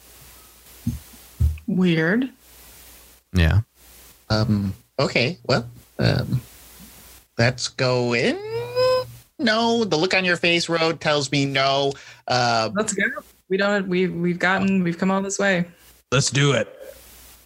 [1.66, 2.30] weird.
[3.34, 3.60] Yeah.
[4.30, 5.66] Um, okay, well,
[5.98, 6.40] um,
[7.38, 8.38] let's go in.
[9.38, 11.92] No, the look on your face, Road, tells me no.
[12.28, 13.02] Uh, Let's go.
[13.48, 13.88] We don't.
[13.88, 14.84] We've we've gotten.
[14.84, 15.64] We've come all this way.
[16.12, 16.68] Let's do it.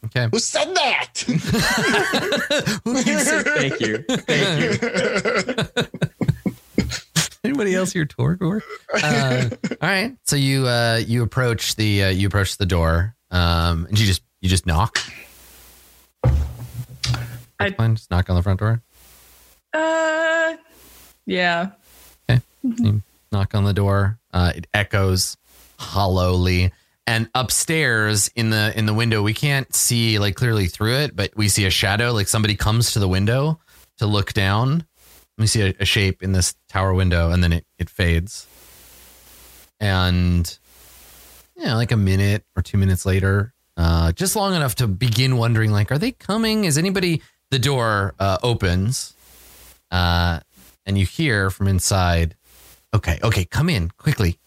[0.04, 0.28] Okay.
[0.30, 1.20] who said that?
[2.84, 3.02] Who?
[3.02, 4.04] Thank you.
[4.08, 4.60] Thank
[5.82, 5.98] you.
[7.46, 8.60] Anybody else here, Torgor?
[8.92, 10.16] Uh, all right.
[10.24, 13.14] So you uh, you approach the uh, you approach the door.
[13.30, 14.98] Um, and you just you just knock.
[17.58, 18.82] I- Fine, just knock on the front door.
[19.72, 20.56] Uh,
[21.24, 21.70] yeah.
[22.62, 24.18] You knock on the door.
[24.32, 25.36] Uh, it echoes
[25.78, 26.72] hollowly.
[27.06, 31.36] And upstairs in the in the window, we can't see like clearly through it, but
[31.36, 32.12] we see a shadow.
[32.12, 33.60] Like somebody comes to the window
[33.98, 34.84] to look down.
[35.38, 38.46] We see a, a shape in this tower window, and then it it fades.
[39.80, 40.58] And
[41.56, 45.72] yeah, like a minute or two minutes later, uh, just long enough to begin wondering,
[45.72, 46.64] like, are they coming?
[46.64, 47.22] Is anybody?
[47.50, 49.14] The door uh, opens,
[49.90, 50.40] uh,
[50.84, 52.34] and you hear from inside
[52.94, 54.38] okay okay come in quickly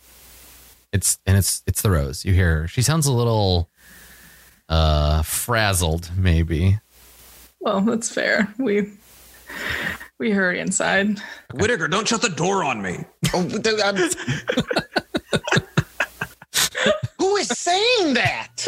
[0.92, 3.70] it's and it's it's the rose you hear her she sounds a little
[4.70, 6.80] uh frazzled maybe
[7.60, 8.54] Well, that's fair.
[8.58, 8.92] We
[10.20, 11.20] we hurry inside.
[11.54, 13.06] Whitaker, don't shut the door on me.
[13.34, 13.48] Oh,
[13.84, 13.96] I'm-
[17.18, 18.66] who is saying that?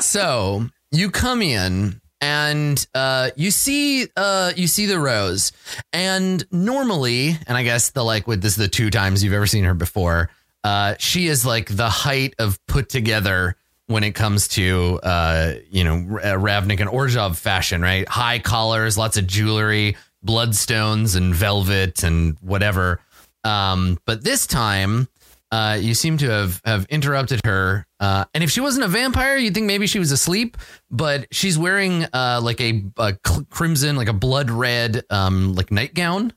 [0.00, 5.52] so you come in and uh you see uh you see the rose
[5.92, 9.46] and normally and i guess the like with this is the two times you've ever
[9.46, 10.30] seen her before
[10.64, 13.56] uh she is like the height of put together
[13.92, 18.98] when it comes to uh you know uh, ravnik and orzhov fashion right high collars
[18.98, 23.00] lots of jewelry bloodstones and velvet and whatever
[23.44, 25.08] um but this time
[25.52, 27.86] uh, you seem to have have interrupted her.
[28.00, 30.56] Uh, and if she wasn't a vampire, you'd think maybe she was asleep.
[30.90, 33.12] But she's wearing uh, like a, a
[33.50, 36.32] crimson, like a blood red, um, like nightgown.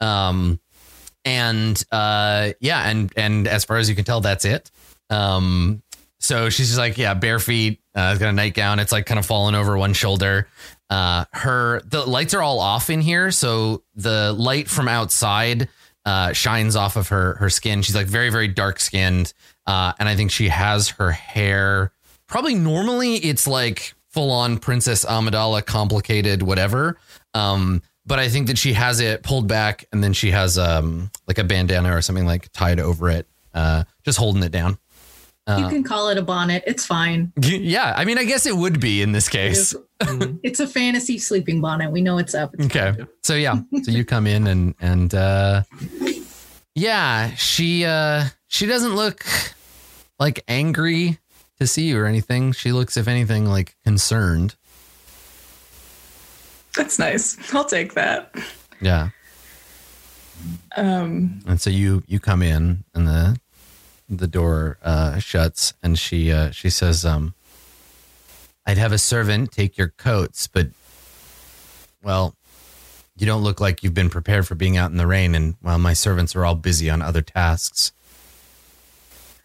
[0.00, 0.60] Um,
[1.24, 4.70] and uh, yeah, and and as far as you can tell, that's it.
[5.10, 5.82] Um,
[6.20, 7.80] so she's like, yeah, bare feet.
[7.94, 8.78] Uh, got a nightgown.
[8.78, 10.46] It's like kind of falling over one shoulder.
[10.90, 15.68] Uh, her the lights are all off in here, so the light from outside
[16.04, 17.82] uh, shines off of her her skin.
[17.82, 19.32] She's like very very dark skinned,
[19.66, 21.92] uh, and I think she has her hair.
[22.26, 26.98] Probably normally it's like full on Princess Amidala, complicated whatever.
[27.34, 31.10] Um, but I think that she has it pulled back, and then she has um
[31.26, 34.78] like a bandana or something like tied over it, uh, just holding it down.
[35.48, 36.62] You Uh, can call it a bonnet.
[36.66, 37.32] It's fine.
[37.42, 39.74] yeah, I mean, I guess it would be in this case.
[40.42, 41.90] It's a fantasy sleeping bonnet.
[41.92, 42.54] We know it's up.
[42.54, 42.96] It's Okay.
[43.22, 45.62] So yeah, so you come in and and uh
[46.74, 49.24] yeah, she uh she doesn't look
[50.18, 51.18] like angry
[51.58, 52.52] to see you or anything.
[52.52, 54.54] She looks if anything like concerned.
[56.76, 57.36] That's nice.
[57.52, 58.34] I'll take that.
[58.80, 59.10] Yeah.
[60.76, 63.36] Um, And so you you come in and the
[64.10, 67.32] the door uh shuts and she uh she says um
[68.66, 70.68] I'd have a servant take your coats, but
[72.02, 72.36] well,
[73.16, 75.78] you don't look like you've been prepared for being out in the rain and well
[75.78, 77.92] my servants are all busy on other tasks.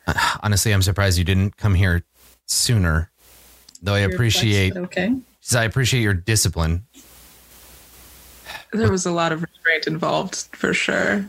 [0.08, 2.04] Uh, Honestly, I'm surprised you didn't come here
[2.45, 3.12] sooner.
[3.82, 5.15] Though I weird flex, appreciate but okay.
[5.54, 6.86] I appreciate your discipline.
[8.73, 11.25] there was a lot of restraint involved for sure.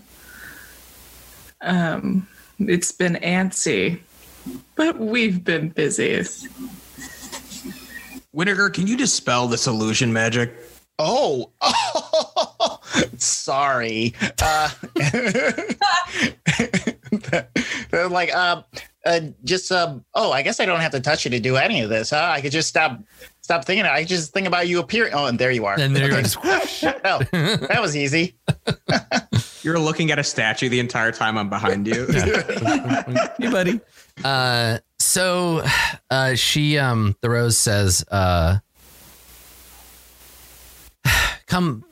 [1.60, 2.26] Um,
[2.58, 4.00] it's been antsy,
[4.74, 6.20] but we've been busy.
[8.34, 10.54] Winnegar, can you dispel this illusion magic?
[10.98, 11.52] Oh,
[13.18, 14.14] sorry.
[14.40, 14.70] Uh,
[17.90, 18.62] they're like, uh,
[19.04, 21.82] uh, just, uh, oh, I guess I don't have to touch you to do any
[21.82, 22.30] of this, huh?
[22.32, 22.98] I could just stop,
[23.46, 23.86] stop thinking.
[23.86, 25.14] I just think about you appearing.
[25.14, 25.78] Oh, and there you are.
[25.78, 26.22] And there you Okay.
[26.82, 26.92] go.
[27.04, 27.18] oh,
[27.68, 28.34] that was easy.
[29.62, 32.06] You're looking at a statue the entire time I'm behind you.
[33.38, 33.80] hey buddy
[34.24, 35.62] uh so
[36.10, 38.58] uh she um the rose says uh
[41.46, 41.84] come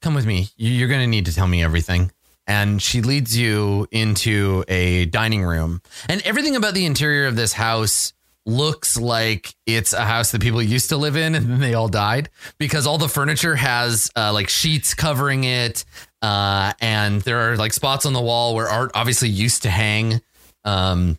[0.00, 2.10] come with me you're gonna need to tell me everything
[2.46, 7.52] and she leads you into a dining room and everything about the interior of this
[7.52, 8.12] house
[8.44, 11.88] looks like it's a house that people used to live in and then they all
[11.88, 12.28] died
[12.58, 15.84] because all the furniture has uh, like sheets covering it
[16.22, 20.20] uh, and there are like spots on the wall where art obviously used to hang
[20.64, 21.18] um,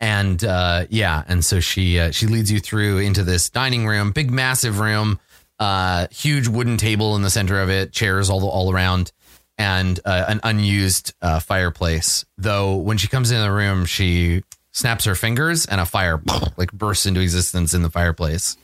[0.00, 4.10] and uh, yeah, and so she uh, she leads you through into this dining room,
[4.10, 5.18] big massive room,
[5.58, 9.12] uh, huge wooden table in the center of it, chairs all all around,
[9.58, 12.24] and uh, an unused fireplace.
[12.36, 16.20] Though when she comes into the room, she snaps her fingers and a fire
[16.56, 18.56] like bursts into existence in the fireplace.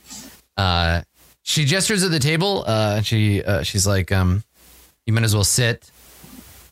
[0.57, 1.01] Uh,
[1.43, 2.63] she gestures at the table.
[2.67, 4.43] Uh, she uh, she's like, um,
[5.05, 5.89] "You might as well sit.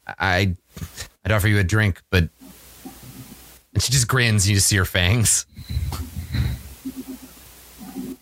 [0.06, 0.56] I
[1.24, 2.30] I'd offer you a drink, but."
[3.74, 4.46] And she just grins.
[4.46, 5.46] And You just see her fangs.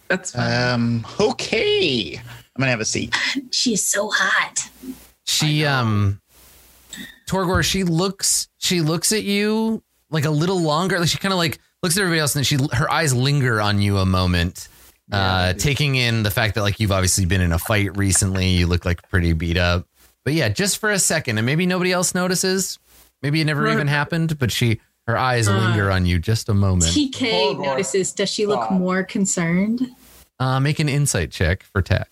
[0.09, 0.73] That's fine.
[0.73, 2.17] Um, okay.
[2.17, 3.15] I'm going to have a seat.
[3.51, 4.69] She's so hot.
[5.25, 6.19] She um
[7.25, 10.99] Torgor, she looks she looks at you like a little longer.
[10.99, 13.59] Like she kind of like looks at everybody else and then she her eyes linger
[13.61, 14.67] on you a moment.
[15.11, 18.49] uh taking in the fact that like you've obviously been in a fight recently.
[18.49, 19.87] You look like pretty beat up.
[20.23, 22.79] But yeah, just for a second, and maybe nobody else notices.
[23.21, 23.73] Maybe it never Right.
[23.73, 26.91] even happened, but she her eyes Uh, linger on you just a moment.
[26.91, 28.11] TK Hold notices.
[28.11, 28.71] Does she look Stop.
[28.79, 29.87] more concerned?
[30.39, 32.09] Uh make an insight check for tech.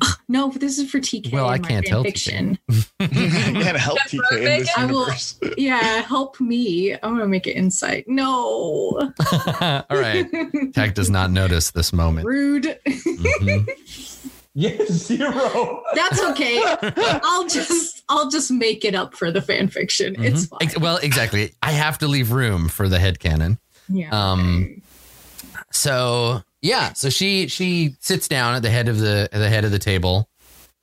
[0.30, 1.32] No, but this is for TK.
[1.32, 2.58] Well, I can't fan tell Fiction.
[3.00, 5.08] I can't help That's TK in this I will-
[5.56, 6.92] Yeah, help me.
[6.92, 8.06] I'm gonna make it insight.
[8.06, 8.30] No,
[9.60, 10.26] All right.
[10.74, 12.26] Tech does not notice this moment.
[12.26, 12.78] rude.
[12.86, 13.68] Mhm.
[14.54, 15.82] yes, zero.
[15.94, 16.60] That's okay.
[17.22, 20.22] I'll just I'll just make it up for the fan fiction.
[20.22, 20.72] It's Mhm.
[20.74, 20.82] fine.
[20.82, 21.54] Well, exactly.
[21.62, 23.58] I have to leave room for the head cannon.
[23.88, 24.10] yeah.
[24.10, 24.82] um, okay.
[25.70, 29.64] So yeah, so she she sits down at the head of the at the head
[29.64, 30.28] of the table,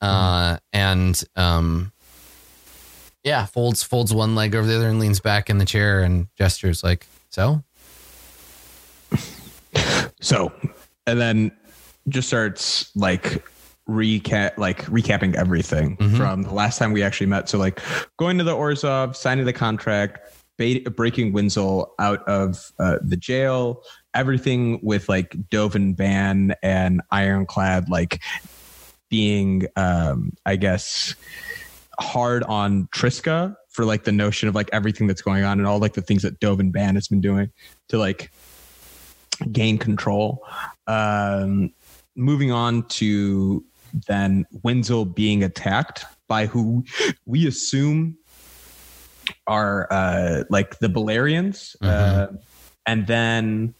[0.00, 1.92] uh, and um,
[3.24, 6.28] yeah, folds folds one leg over the other and leans back in the chair and
[6.36, 7.62] gestures like so.
[10.20, 10.50] So,
[11.06, 11.52] and then
[12.08, 13.44] just starts like
[13.88, 16.16] recap, like recapping everything Mhm.
[16.16, 17.48] from the last time we actually met.
[17.48, 17.80] So, like
[18.18, 20.18] going to the Orzhov, signing the contract,
[20.56, 23.82] bait, breaking Winslow out of uh, the jail,
[24.16, 28.20] everything with like Dovin Baan and Ironclad, like
[29.08, 31.14] being, um, I guess,
[32.00, 35.78] hard on Triska for like the notion of like everything that's going on and all
[35.78, 37.50] like the things that Dovin Baan has been doing
[37.88, 38.32] to like
[39.52, 40.42] gain control.
[40.86, 41.72] Um,
[42.16, 43.62] moving on to
[44.06, 46.84] then Wenzel being attacked by who
[47.26, 48.16] we assume
[49.46, 52.28] are uh, like the Balerians, uh,
[52.86, 53.74] and then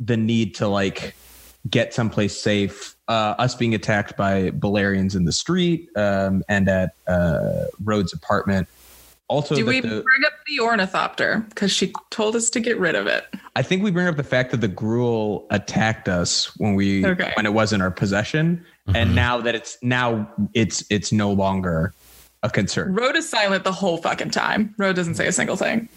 [0.00, 1.14] the need to like
[1.68, 2.96] get someplace safe.
[3.06, 8.68] Uh, us being attacked by Balerians in the street um, and at uh, Rhodes' apartment.
[9.28, 11.44] also, Do we the- bring up the ornithopter?
[11.48, 13.26] Because she told us to get rid of it.
[13.56, 17.32] I think we bring up the fact that the Gruul attacked us when we Okay.
[17.36, 18.96] when it was in our possession, Mhm.
[18.96, 21.92] and now that it's now it's it's no longer
[22.42, 22.94] a concern.
[22.94, 24.74] Rode is silent the whole fucking time.
[24.78, 25.88] Rode doesn't say a single thing.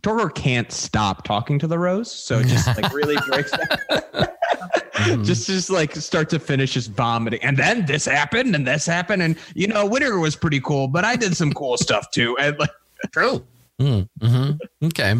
[0.00, 5.24] Torgor can't stop talking to the rose, so it just like really breaks down.
[5.24, 9.22] just just like start to finish just vomiting, and then this happened, and this happened,
[9.22, 12.58] and you know winter was pretty cool, but I did some cool stuff too, and
[12.58, 12.70] like
[13.12, 13.44] True.
[13.80, 14.52] Mm-hmm.
[14.86, 15.14] Okay.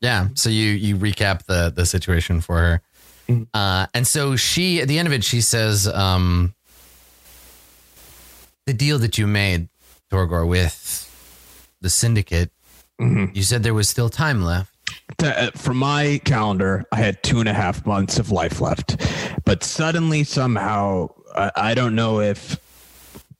[0.00, 0.28] Yeah.
[0.34, 2.82] So you you recap the the situation for her,
[3.28, 3.46] Mhm.
[3.54, 6.52] uh, and so she at the end of it she says, um,
[8.66, 9.68] "The deal that you made,
[10.10, 11.06] Torgor, with
[11.80, 12.50] the syndicate,
[13.00, 13.34] Mhm.
[13.34, 14.70] you said there was still time left."
[15.18, 18.96] to, uh, from my calendar, I had two and a half months of life left.
[19.44, 22.58] But suddenly, somehow, I, I don't know if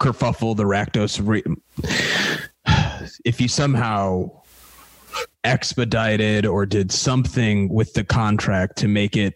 [0.00, 1.42] Kerfuffle the Rakdos, re-
[3.24, 4.30] if you somehow
[5.44, 9.34] expedited or did something with the contract to make it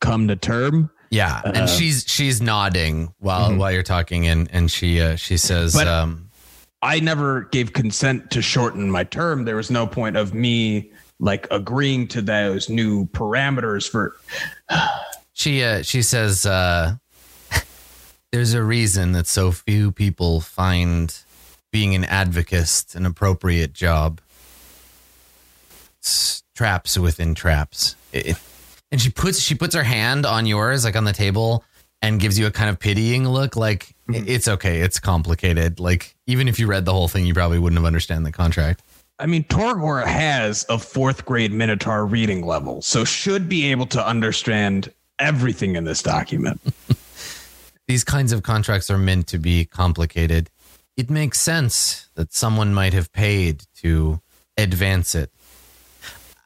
[0.00, 0.90] come to term.
[1.10, 3.58] Yeah, and Uh, she's she's nodding while Mhm.
[3.58, 6.25] while you're talking, and and she uh, she says, But- um,
[6.82, 9.44] I never gave consent to shorten my term.
[9.44, 14.16] There was no point of me like agreeing to those new parameters for
[15.32, 16.96] she uh, she says, uh,
[18.32, 21.16] "There's a reason that so few people find
[21.72, 24.20] being an advocate an appropriate job.
[25.98, 28.38] It's traps within traps." It- it-
[28.92, 31.64] and she puts she puts her hand on yours, like on the table,
[32.02, 34.28] and gives you a kind of pitying look, like Mhm.
[34.28, 35.80] it's okay, it's complicated.
[35.80, 38.82] Like even if you read the whole thing, you probably wouldn't have understand the contract.
[39.18, 44.06] I mean, Torgor has a fourth grade Minotaur reading level, so should be able to
[44.06, 46.60] understand everything in this document.
[47.88, 50.50] these kinds of contracts are meant to be complicated.
[50.96, 54.20] It makes sense that someone might have paid to
[54.58, 55.30] advance it.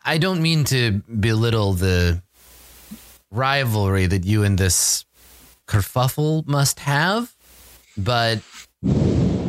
[0.05, 2.23] I don't mean to belittle the
[3.31, 5.05] rivalry that you and this
[5.67, 7.35] kerfuffle must have,
[7.97, 8.41] but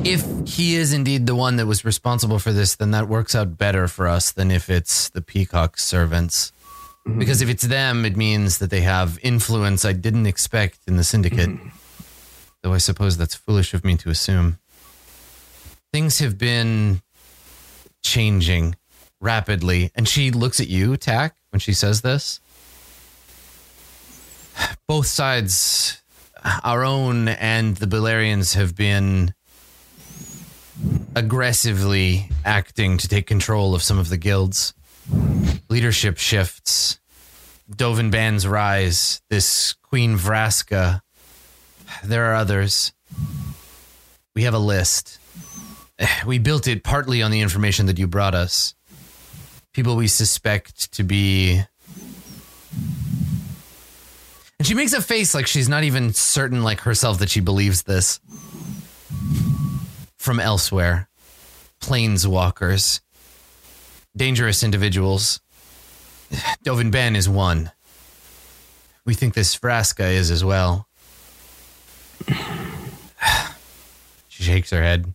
[0.03, 3.57] if he is indeed the one that was responsible for this, then that works out
[3.57, 6.51] better for us than if it's the peacock servants.
[7.07, 7.19] Mm-hmm.
[7.19, 11.03] Because if it's them, it means that they have influence I didn't expect in the
[11.03, 11.49] syndicate.
[11.49, 11.69] Mm-hmm.
[12.63, 14.59] Though I suppose that's foolish of me to assume.
[15.91, 17.01] Things have been
[18.03, 18.75] changing
[19.19, 19.91] rapidly.
[19.95, 22.39] And she looks at you, Tack, when she says this.
[24.87, 26.01] Both sides,
[26.63, 29.33] our own and the Balerians, have been
[31.15, 34.73] aggressively acting to take control of some of the guilds.
[35.69, 36.99] Leadership shifts.
[37.69, 39.21] Dovin Baan's rise.
[39.29, 41.01] This Queen Vraska.
[42.03, 42.93] There are others.
[44.35, 45.19] We have a list.
[46.25, 48.73] We built it partly on the information that you brought us.
[49.73, 51.61] People we suspect to be.
[54.59, 57.83] And she makes a face like she's not even certain, like herself, that she believes
[57.83, 58.19] this.
[60.21, 61.09] From elsewhere.
[61.81, 63.01] Planeswalkers.
[64.15, 65.39] Dangerous individuals.
[66.63, 67.71] Dovin Baan is one.
[69.03, 70.87] We think this Vraska is as well.
[74.29, 75.11] She shakes her head.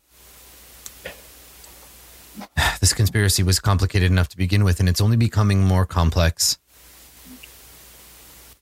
[2.80, 6.58] This conspiracy was complicated enough to begin with, and it's only becoming more complex.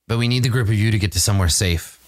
[0.07, 1.99] But we need the group of you to get to somewhere safe.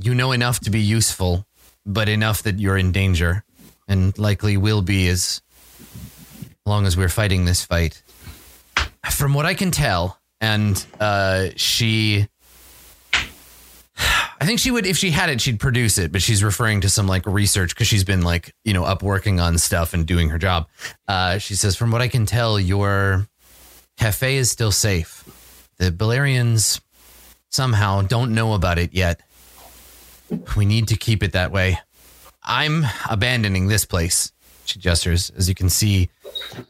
[0.00, 1.44] You know enough to be useful,
[1.84, 3.42] but enough that you're in danger,
[3.88, 5.42] and likely will be as
[6.66, 8.02] long as we're fighting this fight.
[9.10, 12.28] From what I can tell, and uh, she
[14.40, 16.88] I think she would, if she had it, she'd produce it, but she's referring to
[16.88, 20.28] some like research because she's been like, you know, up working on stuff and doing
[20.28, 20.68] her job.
[21.08, 23.26] Uh, she says, from what I can tell, your
[23.96, 25.24] cafe is still safe.
[25.78, 26.80] The Balerians
[27.50, 29.20] somehow don't know about it yet.
[30.56, 31.80] We need to keep it that way.
[32.48, 34.32] I'm abandoning this place.
[34.64, 35.30] She gestures.
[35.36, 36.08] As you can see,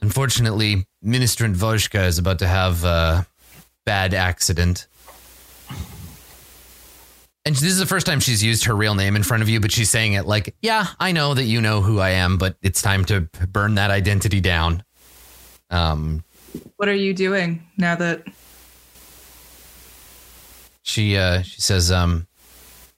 [0.03, 3.27] unfortunately, Ministrant Vojka is about to have a
[3.87, 4.89] bad accident.
[7.45, 9.61] And this is the first time she's used her real name in front of you,
[9.61, 12.57] but she's saying it like, yeah, I know that you know who I am, but
[12.61, 14.83] it's time to burn that identity down.
[15.71, 16.25] Um,
[16.77, 18.25] What are you doing now that
[20.83, 22.27] she uh, she says, um,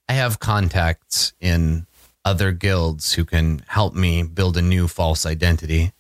[0.09, 1.87] I have contacts in
[2.25, 5.93] other guilds who can help me build a new false identity.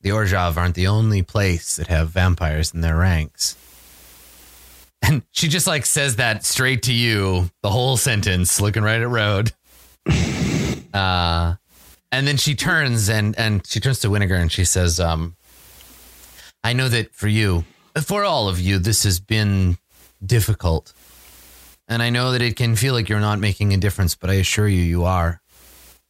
[0.00, 3.56] The Orzhov aren't the only place that have vampires in their ranks.
[5.02, 9.08] And she just like says that straight to you, the whole sentence, looking right at
[9.08, 9.52] Road.
[10.94, 11.56] Uh,
[12.10, 15.36] and then she turns and and she turns to Winnegar and she says, um,
[16.64, 17.64] I know that for you,
[18.02, 19.76] for all of you, this has been
[20.24, 20.94] difficult.
[21.88, 24.34] And I know that it can feel like you're not making a difference, but I
[24.34, 25.40] assure you, you are.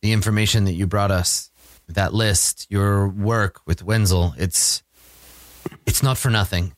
[0.02, 1.50] The information that you brought us,
[1.88, 4.82] that list, your work with Wenzel, it's
[5.84, 6.74] it's not for nothing.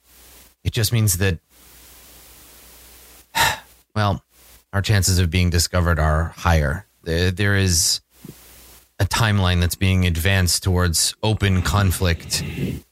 [0.65, 1.39] It just means that
[3.95, 4.23] well,
[4.73, 6.87] our chances of being discovered are higher.
[7.05, 8.01] There, there is
[8.99, 12.43] a timeline that's being advanced towards open conflict.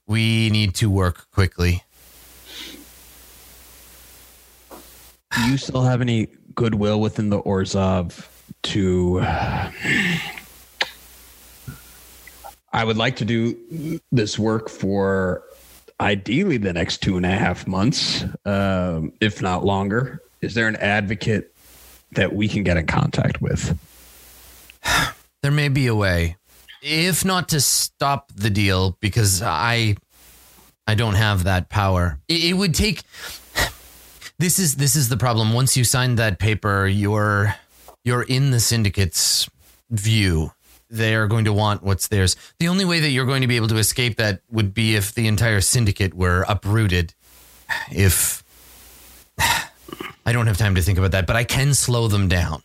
[0.07, 1.83] We need to work quickly.
[5.37, 8.27] Do you still have any goodwill within the Orzhov
[8.65, 9.21] to?
[12.73, 15.43] I would like to do this work for
[16.01, 20.23] ideally the next two and a half months, um, if not longer.
[20.41, 21.55] Is there an advocate
[22.13, 23.79] that we can get in contact with?
[25.43, 26.39] There may be a way,
[26.83, 29.95] if not to stop the deal, because I,
[30.89, 32.19] I don't have that power.
[32.27, 33.03] It, it would take.
[34.39, 35.53] This is this is the problem.
[35.55, 37.55] Once you sign that paper, you're
[38.05, 39.49] you're in the syndicate's
[39.91, 40.53] view.
[40.91, 42.37] They are going to want what's theirs.
[42.59, 45.15] The only way that you're going to be able to escape that would be if
[45.15, 47.15] the entire syndicate were uprooted.
[47.91, 48.45] If
[49.39, 52.63] I don't have time to think about that, but I can slow them down.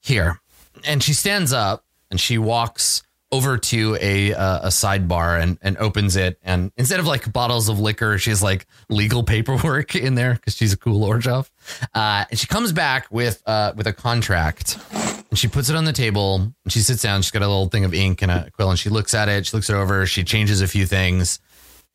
[0.00, 0.40] Here.
[0.84, 3.02] And she stands up and she walks
[3.32, 6.38] over to a uh, a sidebar and, and opens it.
[6.42, 10.54] And instead of like bottles of liquor she has like legal paperwork in there because
[10.54, 11.50] she's a cool Orzhov.
[11.94, 14.78] Uh, and she comes back with uh, with a contract.
[14.92, 16.52] And she puts it on the table.
[16.64, 17.22] And she sits down.
[17.22, 19.46] She's got a little thing of ink and a quill and she looks at it.
[19.46, 20.04] She looks it over.
[20.06, 21.40] She changes a few things.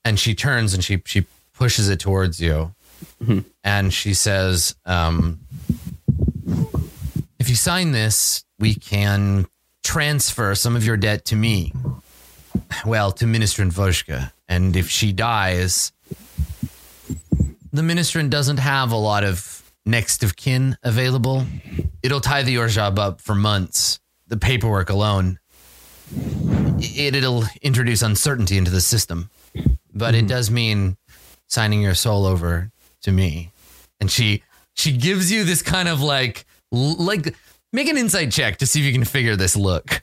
[0.03, 2.73] And she turns and she she pushes it towards you.
[3.63, 5.39] And she says um,
[7.37, 9.45] if you sign this we can
[9.87, 11.71] transfer some of your debt to me.
[12.85, 14.33] Well, to Ministrin Vojka.
[14.49, 15.93] And if she dies,
[17.71, 21.45] the Ministrin doesn't have a lot of next of kin available.
[22.03, 24.01] It'll tie the Orzhov up for months.
[24.27, 25.39] The paperwork alone.
[26.79, 29.29] It, it'll introduce uncertainty into the system.
[29.93, 30.27] But it mm-hmm.
[30.27, 30.97] does mean
[31.47, 32.71] signing your soul over
[33.03, 33.53] to me.
[34.01, 37.33] And she she gives you this kind of like like
[37.73, 40.01] Make an insight check to see if you can figure this look.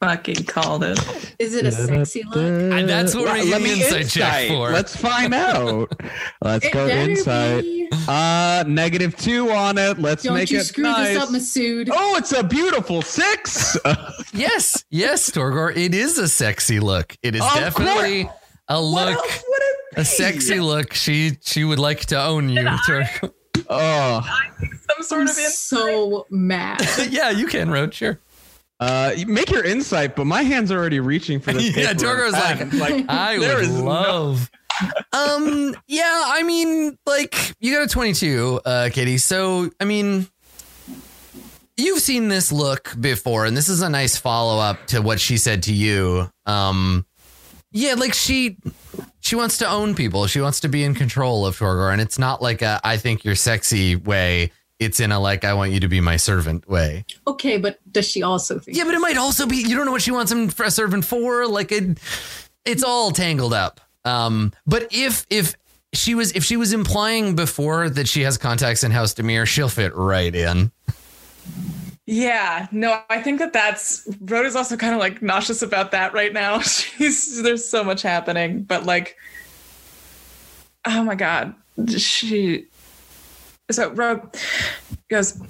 [0.00, 0.98] Fucking called it.
[1.38, 2.36] Is it a sexy look?
[2.36, 4.70] And that's what we're Let getting me an insight, check for.
[4.72, 5.92] Let's find out.
[6.42, 7.62] Let's It go better insight.
[7.62, 7.88] be.
[8.08, 10.00] Uh, negative two on it.
[10.00, 11.14] Let's Don't make you it screw nice.
[11.14, 11.88] this up, Masood.
[11.92, 13.76] Oh, it's a beautiful six.
[14.32, 15.76] yes, yes, Torgor.
[15.76, 17.16] It is a sexy look.
[17.22, 18.22] It is Of definitely
[18.68, 20.94] a What look, else would it a sexy look.
[20.94, 23.32] She she would like to own you, Torgor.
[23.70, 24.20] Oh,
[24.90, 26.80] some sort I'm of in- so mad.
[27.10, 27.94] yeah, you can, Roach.
[27.96, 28.18] Sure.
[28.80, 31.62] uh, you make your insight, but my hand's are already reaching for this.
[31.76, 34.50] Yeah, paper Torgor's like, like I There would is no- love.
[35.12, 35.76] um.
[35.86, 36.24] Yeah.
[36.26, 39.18] I mean, like, you got a twenty-two, uh, Katie.
[39.18, 40.26] So, I mean,
[41.76, 45.62] you've seen this look before, and this is a nice follow-up to what she said
[45.64, 46.30] to you.
[46.46, 47.06] Um.
[47.74, 48.58] Yeah, like she
[49.22, 50.26] she wants to own people.
[50.26, 53.24] She wants to be in control of Torgor, and it's not like a I think
[53.24, 54.50] you're sexy way.
[54.80, 57.04] It's in a like I want you to be my servant way.
[57.28, 58.76] okay, but does she also think?
[58.76, 60.72] Yeah, but it might also be you don't know what she wants him for a
[60.72, 61.46] servant for.
[61.46, 61.98] Like it,
[62.64, 63.80] it's all tangled up.
[64.04, 65.54] Um, but if if
[65.92, 69.68] she was if she was implying before that she has contacts in House Dimir, she'll
[69.68, 70.72] fit right in.
[72.06, 76.32] Yeah, no, I think that that's Rhoda's also kind of like nauseous about that right
[76.32, 76.60] now.
[76.60, 79.16] She's there's so much happening, but like,
[80.84, 81.54] oh my god,
[81.96, 82.66] she.
[83.70, 84.28] So Rhoda
[85.08, 85.40] goes,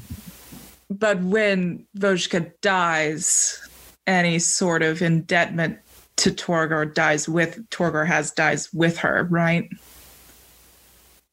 [0.91, 3.59] but when Vojka dies,
[4.07, 5.79] any sort of indebtment
[6.17, 9.69] to Torgor dies with Torgor has dies with her, right?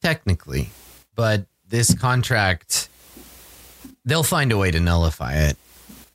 [0.02, 0.70] Technically,
[1.16, 2.88] but this contract,
[4.10, 5.58] they'll find a way to nullify it.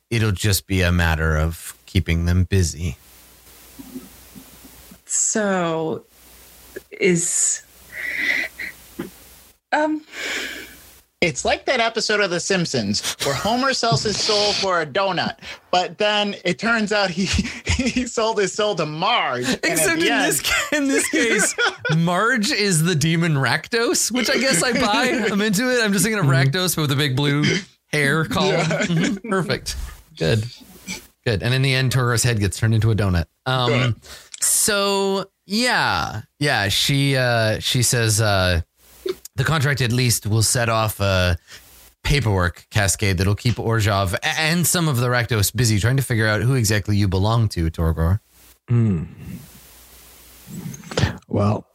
[0.09, 2.97] It'll just be a matter of keeping them busy.
[5.05, 6.05] So
[6.91, 7.61] is
[9.71, 10.01] um
[11.21, 15.37] It's like that episode of The Simpsons where Homer sells his soul for a donut,
[15.71, 17.25] but then it turns out he
[17.65, 19.49] he sold his soul to Marge.
[19.63, 21.55] Except in end- this in this case,
[21.97, 25.27] Marge is the demon Rakdos, which I guess I buy.
[25.31, 25.83] I'm into it.
[25.83, 27.43] I'm just thinking of Rakdos but with a big blue
[27.95, 28.55] hair column.
[28.65, 29.29] Mhm.
[29.29, 29.75] Perfect.
[30.17, 30.45] Good.
[31.25, 31.41] Good.
[31.43, 33.25] And in the end, Torgo's head gets turned into a donut.
[33.45, 33.95] Um
[34.39, 36.21] so yeah.
[36.39, 38.61] Yeah, she uh she says uh
[39.35, 41.37] the contract at least will set off a
[42.03, 46.41] paperwork cascade that'll keep Orzhov and some of the Rakdos busy trying to figure out
[46.41, 48.19] who exactly you belong to, Torgor.
[48.69, 49.03] Hmm.
[51.27, 51.65] Well,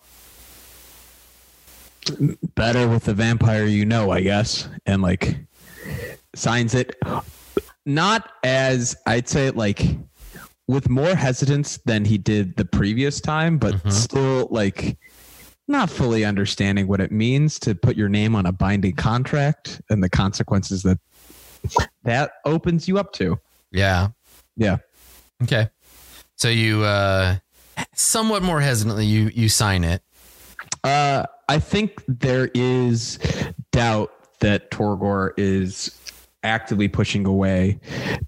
[2.55, 4.69] better with the vampire you know, I guess.
[4.87, 5.37] And like
[6.35, 6.97] signs it
[7.87, 9.83] not as I'd say like
[10.69, 13.93] with more hesitance than he did the previous time, but Mhm.
[13.93, 14.97] still like
[15.67, 20.03] not fully understanding what it means to put your name on a binding contract and
[20.03, 20.99] the consequences that
[22.05, 23.39] that opens you up to.
[23.73, 24.09] Yeah.
[24.57, 24.79] Yeah.
[25.43, 25.69] Okay.
[26.37, 27.37] So you uh
[27.95, 30.03] somewhat more hesitantly you you sign it.
[30.85, 33.19] Uh, I think there is
[33.73, 35.97] doubt that Torgor is
[36.43, 37.79] actively pushing away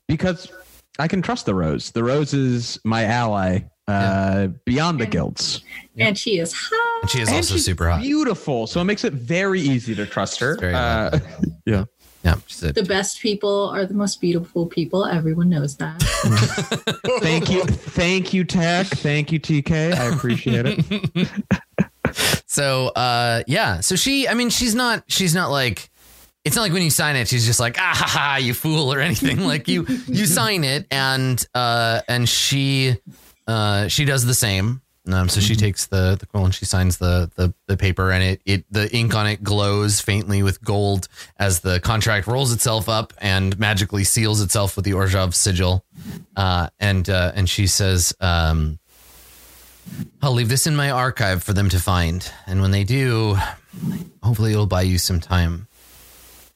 [0.09, 0.51] because
[0.99, 1.91] I can trust the Rose.
[1.91, 5.63] The Rose is my ally uh, beyond the And- guilds.
[5.99, 7.03] And she is hot.
[7.03, 8.01] And she is And also she's super hot.
[8.01, 8.67] Beautiful.
[8.67, 10.57] So it makes it very easy to trust her.
[10.59, 11.19] Very Uh,
[11.67, 11.85] yeah.
[12.25, 12.37] Yeah.
[12.47, 15.05] She's a, The best people are the most beautiful people.
[15.07, 16.01] Everyone knows that.
[17.21, 17.65] Thank you.
[17.65, 18.87] Thank you, Tech.
[18.87, 19.93] Thank you, TK.
[19.95, 21.29] I appreciate it.
[22.47, 23.81] so uh yeah.
[23.81, 25.91] So she I mean she's not she's not like
[26.45, 28.93] it's not like when you sign it, she's just like, ah ha, ha you fool
[28.93, 29.41] or anything.
[29.47, 32.97] like you you sign it and uh and she
[33.47, 34.81] uh she does the same.
[35.11, 38.23] Um, so she takes the the quill and she signs the, the the paper and
[38.23, 41.09] it it the ink on it glows faintly with gold
[41.41, 45.85] as the contract rolls itself up and magically seals itself with the Orzhov sigil.
[46.37, 48.79] Uh, and uh, and she says, um,
[50.23, 53.37] "I'll leave this in my archive for them to find, and when they do,
[54.23, 55.67] hopefully it'll buy you some time."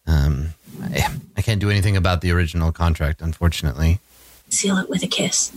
[0.07, 4.01] Um, I, I can't do anything about the original contract, unfortunately.
[4.49, 5.53] Seal it with a kiss.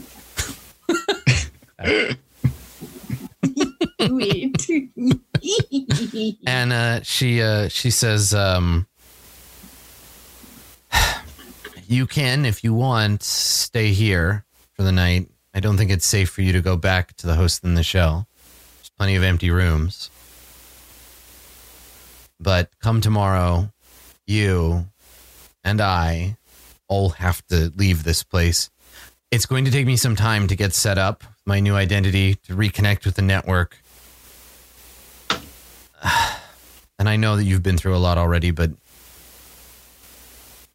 [6.46, 8.88] And uh, she uh, she says, um,
[11.88, 15.30] "You can, if you want, stay here for the night.
[15.54, 17.84] I don't think it's safe for you to go back to the host in the
[17.84, 18.28] shell.
[18.78, 20.10] There's plenty of empty rooms.
[22.40, 23.72] But come tomorrow,
[24.30, 24.86] you
[25.64, 26.38] and I
[26.88, 28.70] all have to leave this place.
[29.32, 32.56] It's going to take me some time to get set up, my new identity, to
[32.56, 33.78] reconnect with the network."
[37.00, 38.72] And I know that you've been through a lot already, but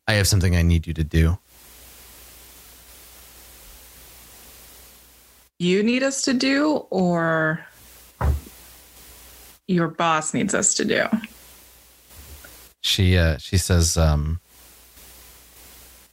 [0.09, 1.37] I have something I need you to do.
[5.59, 7.65] You need us to do, or
[9.67, 11.05] your boss needs us to do?
[12.85, 14.41] She uh she says, um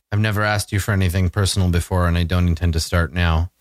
[0.10, 3.52] I've never asked you for anything personal before and I don't intend to start now.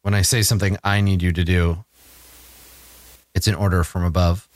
[0.00, 1.84] When I say something I need you to do,
[3.34, 4.48] it's an order from above.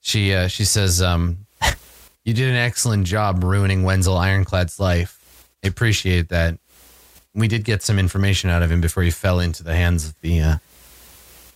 [0.00, 1.46] She uh, she says, um,
[2.24, 5.46] "You did an excellent job ruining Wenzel Ironclad's life.
[5.62, 6.58] I appreciate that.
[7.34, 10.20] We did get some information out of him before he fell into the hands of
[10.22, 10.56] the uh,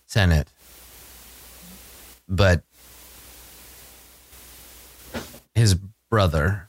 [0.07, 0.47] Senate,
[2.27, 2.63] but
[5.55, 5.75] his
[6.09, 6.67] brother,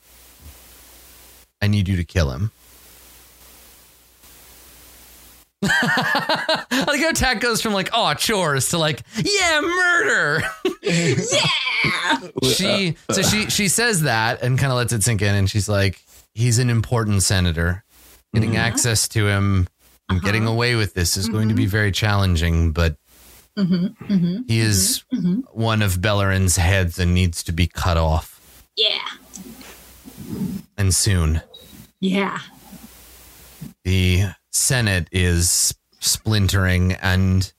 [1.60, 2.50] I need you to kill him."
[5.62, 10.42] I like how Tack goes from like, oh, chores to like, yeah, murder.
[10.82, 12.18] Yeah!
[12.42, 15.48] She uh, so she she says that and kind of lets it sink in and
[15.48, 16.02] she's like
[16.34, 17.84] he's an important senator.
[18.34, 18.58] Getting mm-hmm.
[18.58, 19.68] access to him
[20.08, 20.52] and getting uh-huh.
[20.52, 21.70] away with this is going to be mm-hmm.
[21.70, 22.96] very challenging but
[23.66, 28.40] hmm hmm he is hmm one of Beleren's heads and needs to be cut off
[28.76, 28.98] Yeah.
[30.76, 31.42] and soon
[32.00, 32.38] Yeah.
[33.84, 37.52] the senate is splintering and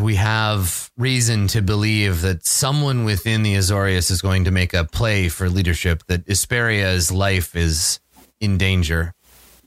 [0.00, 4.84] we have reason to believe that someone within the Azorius is going to make a
[4.84, 8.00] play for leadership, that Isperia's life is
[8.40, 9.14] in danger.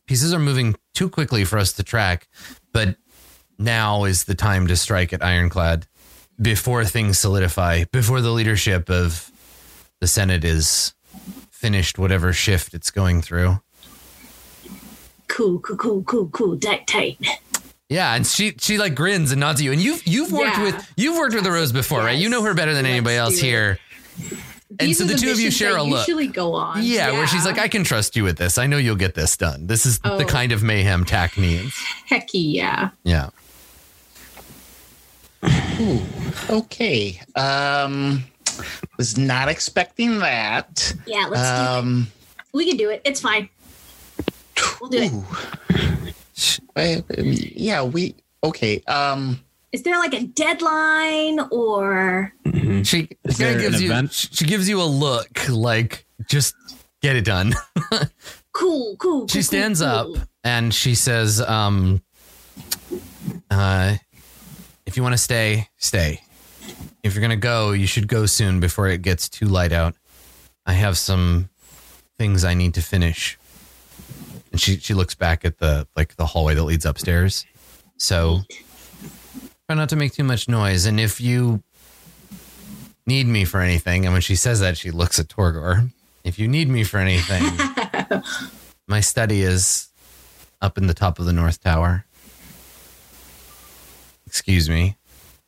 [0.07, 2.27] Pieces are moving too quickly for us to track,
[2.73, 2.97] but
[3.61, 5.87] now is the time to strike at Ironclad
[6.41, 9.31] before things solidify, before the leadership of
[9.99, 10.93] the Senate is
[11.51, 13.59] finished whatever shift it's going through.
[15.27, 16.59] Cool, cool, cool, cool, cool.
[16.59, 17.17] Tight, tight.
[17.89, 19.71] Yeah, and she she like grins and nods at you.
[19.71, 20.63] And you've you've worked Yeah.
[20.63, 22.17] with you've worked with the Rose before, right?
[22.17, 23.77] You know her better than Let's anybody else here.
[24.79, 26.07] And These so are the two of you share a look.
[26.07, 26.81] Usually go on.
[26.83, 28.57] Yeah, where she's like, I can trust you with this.
[28.57, 29.67] I know you'll get this done.
[29.67, 30.25] This is the Oh.
[30.25, 31.75] kind of mayhem Tack needs.
[32.09, 32.91] hecky, yeah.
[33.03, 33.29] Yeah.
[35.81, 36.01] Ooh,
[36.49, 37.19] okay.
[37.35, 38.23] Um,
[38.97, 40.93] was not expecting that.
[41.07, 42.45] Yeah, let's Um, do it.
[42.53, 43.01] We can do it.
[43.03, 43.49] It's fine.
[44.79, 45.11] We'll do it.
[45.11, 45.25] ooh.
[46.75, 48.81] Uh, yeah, we okay.
[48.87, 49.39] Um,
[49.71, 52.85] is there like a deadline or Mhm.
[52.85, 54.11] She, Is she kinda an gives you event?
[54.13, 56.55] she she gives you a look like just
[57.01, 57.53] get it done.
[58.53, 59.27] cool, cool.
[59.27, 60.17] she cool, stands cool, up cool.
[60.43, 62.01] and she says, um,
[63.49, 63.95] uh,
[64.91, 66.19] if you want to stay, stay.
[67.01, 69.95] If you're going to go, you should go soon before it gets too light out.
[70.65, 71.49] I have some
[72.17, 73.39] things I need to finish.
[74.51, 77.45] And she, she looks back at the, like the hallway that leads upstairs.
[77.95, 78.41] So
[79.69, 80.85] try not to make too much noise.
[80.85, 81.63] And if you
[83.07, 85.89] need me for anything, and when she says that, she looks at Torgor.
[86.25, 87.45] If you need me for anything,
[88.89, 89.87] my study is
[90.61, 92.03] up in the top of the north tower.
[94.31, 94.95] Excuse me.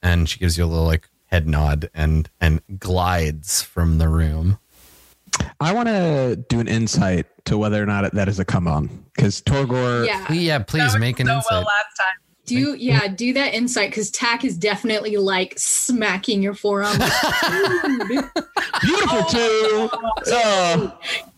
[0.01, 4.59] And she gives you a little like head nod and and glides from the room.
[5.61, 9.05] I want to do an insight to whether or not that is a come on
[9.15, 10.05] because Torgor.
[10.05, 10.29] yeah.
[10.34, 11.49] Yeah, please make an so insight.
[11.51, 12.17] well last time.
[12.45, 16.97] Do yeah, do that insight because Tack is definitely like smacking your forearm.
[16.97, 18.29] Dude,
[18.81, 19.89] Beautiful too.
[20.29, 20.75] Uh,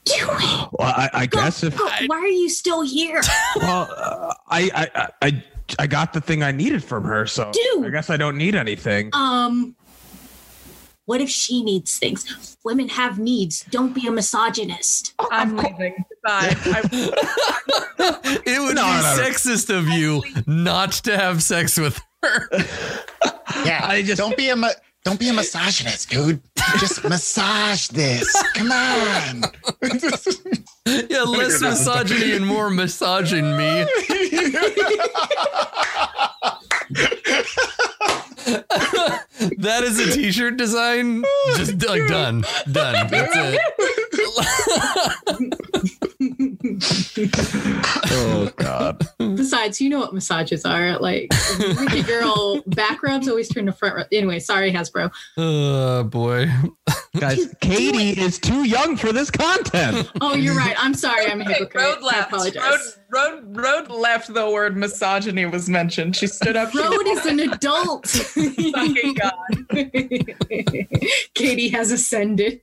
[0.04, 0.70] do it.
[0.72, 1.88] well, I, I guess if go.
[2.08, 3.22] Why are you still here?
[3.58, 5.44] well, uh, I, I I
[5.80, 7.86] I got the thing I needed from her, so Dude.
[7.86, 9.10] I guess I don't need anything.
[9.14, 9.76] Um,
[11.06, 12.58] what if she needs things?
[12.64, 13.64] Women have needs.
[13.70, 15.14] Don't be a misogynist.
[15.32, 15.96] I'm leaving.
[16.10, 16.56] Goodbye.
[16.66, 16.82] I,
[18.46, 19.18] it would No, be no, no.
[19.24, 22.50] sexist of you not to have sex with her.
[23.66, 24.70] Yeah, I just- don't be a ma-
[25.06, 26.42] don't be a misogynist, dude.
[26.80, 28.28] Just massage this.
[28.56, 29.44] Come on.
[31.10, 33.86] yeah, less misogyny and more massaging me.
[39.58, 41.24] that is a t-shirt design.
[41.56, 42.44] Just like done.
[42.72, 43.08] Done.
[43.08, 43.60] That's it.
[48.12, 49.08] Oh God.
[49.18, 51.00] Besides, you know what massages are.
[51.00, 54.08] Like, freaky girl back rubs always turn to front rub.
[54.12, 55.12] Anyway, sorry, Hasbro.
[55.38, 56.50] Oh boy.
[57.20, 60.12] Guys, Katie is too young for this content.
[60.22, 60.76] Oh, you're right.
[60.78, 61.28] I'm sorry.
[61.28, 61.84] I'm a hypocrite.
[61.84, 62.32] road I left.
[62.32, 62.80] Road,
[63.10, 64.34] road, road left.
[64.34, 66.16] The word misogyny was mentioned.
[66.16, 66.74] She stood up.
[66.74, 68.08] Road is an adult.
[68.08, 69.66] Fucking God.
[71.34, 72.60] Katie has ascended.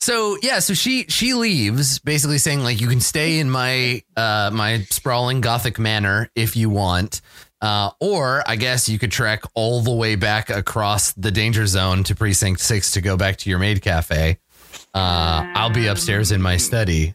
[0.00, 4.50] So yeah, so she she leaves, basically saying like you can stay in my uh
[4.52, 7.20] my sprawling gothic manor if you want.
[7.62, 12.04] Uh, or I guess you could trek all the way back across the danger zone
[12.04, 14.38] to precinct six to go back to your maid cafe.
[14.94, 17.14] Uh, I'll be upstairs in my study.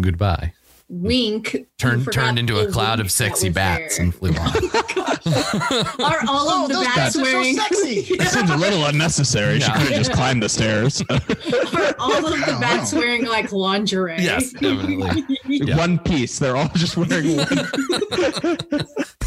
[0.00, 0.52] Goodbye.
[0.88, 1.66] Wink.
[1.78, 4.04] Turned turned into a cloud of sexy bats there.
[4.04, 4.54] and flew off.
[6.02, 7.54] Are all Oh, of the those bats bats are so wearing?
[7.56, 8.16] sexy.
[8.18, 9.60] That seems a little unnecessary.
[9.60, 11.02] She could have just climbed the stairs.
[11.10, 12.98] Are all of the bats know.
[13.00, 14.16] wearing like lingerie?
[14.18, 15.24] Yes, definitely.
[15.44, 15.76] Yeah.
[15.76, 16.38] One piece.
[16.38, 17.46] They're all just wearing one.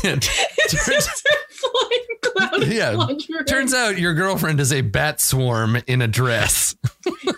[0.04, 3.44] It's turns, just a flying cloud Yeah, lingerie.
[3.46, 6.76] turns out your girlfriend is a bat swarm in a dress.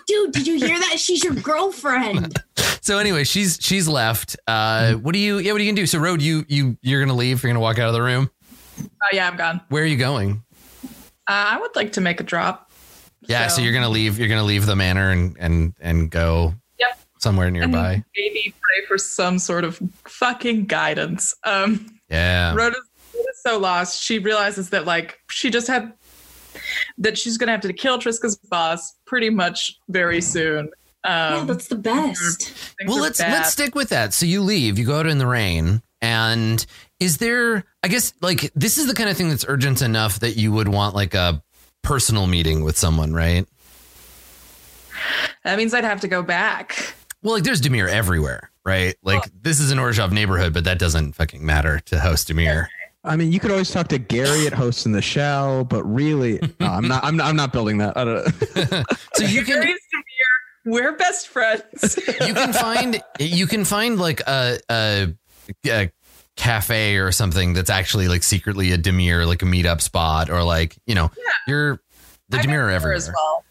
[0.06, 0.98] Dude, did you hear that?
[0.98, 2.36] She's your girlfriend.
[2.80, 4.36] So anyway, she's she's left.
[4.46, 5.38] Uh, what do you?
[5.38, 5.86] Yeah, what are you gonna do?
[5.86, 7.42] So, Road, you you you're gonna leave.
[7.42, 8.30] You're gonna walk out of the room.
[8.84, 9.60] Oh yeah, I'm gone.
[9.68, 10.42] Where are you going?
[10.84, 10.88] Uh,
[11.28, 12.70] I would like to make a drop.
[13.22, 14.18] Yeah, so, you're gonna leave.
[14.18, 16.54] You're gonna leave the manor and and and go.
[16.78, 16.98] Yep.
[17.18, 18.02] Somewhere and nearby.
[18.16, 21.34] maybe pray for some sort of fucking guidance.
[21.44, 22.54] Um, Yeah.
[22.54, 22.80] Rhoda's,
[23.14, 24.00] Rhoda's so lost.
[24.02, 25.92] She realizes that like she just had
[26.98, 30.70] that she's gonna have to kill Triska's boss pretty much very soon.
[31.04, 32.52] yeah, Um, that's the best.
[32.86, 33.32] Well, let's bad.
[33.32, 34.14] let's stick with that.
[34.14, 34.78] So you leave.
[34.78, 35.82] You go out in the rain.
[36.00, 36.64] And
[37.00, 37.64] is there?
[37.82, 40.68] I guess like this is the kind of thing that's urgent enough that you would
[40.68, 41.42] want like a
[41.82, 43.46] personal meeting with someone, right?
[45.44, 46.94] That means I'd have to go back.
[47.22, 48.94] Well, like there's Dimir everywhere, right?
[49.02, 52.66] Like this is an Orzhov neighborhood, but that doesn't fucking matter to host Dimir.
[53.04, 56.40] I mean, you could always talk to Gary at Host in the Shell, but really,
[56.60, 57.04] no, I'm not.
[57.04, 57.26] I'm not.
[57.26, 57.96] I'm not building that.
[57.96, 61.98] I don't, So you can Gary's Dimir, we're best friends.
[62.06, 65.14] you can find you can find like a, a,
[65.66, 65.90] a
[66.38, 70.78] cafe or something that's actually like secretly a Dimir, like a meetup spot, or like
[70.86, 71.10] you know,
[71.46, 71.80] you're
[72.30, 72.92] the have everywhere.
[72.94, 73.44] as well.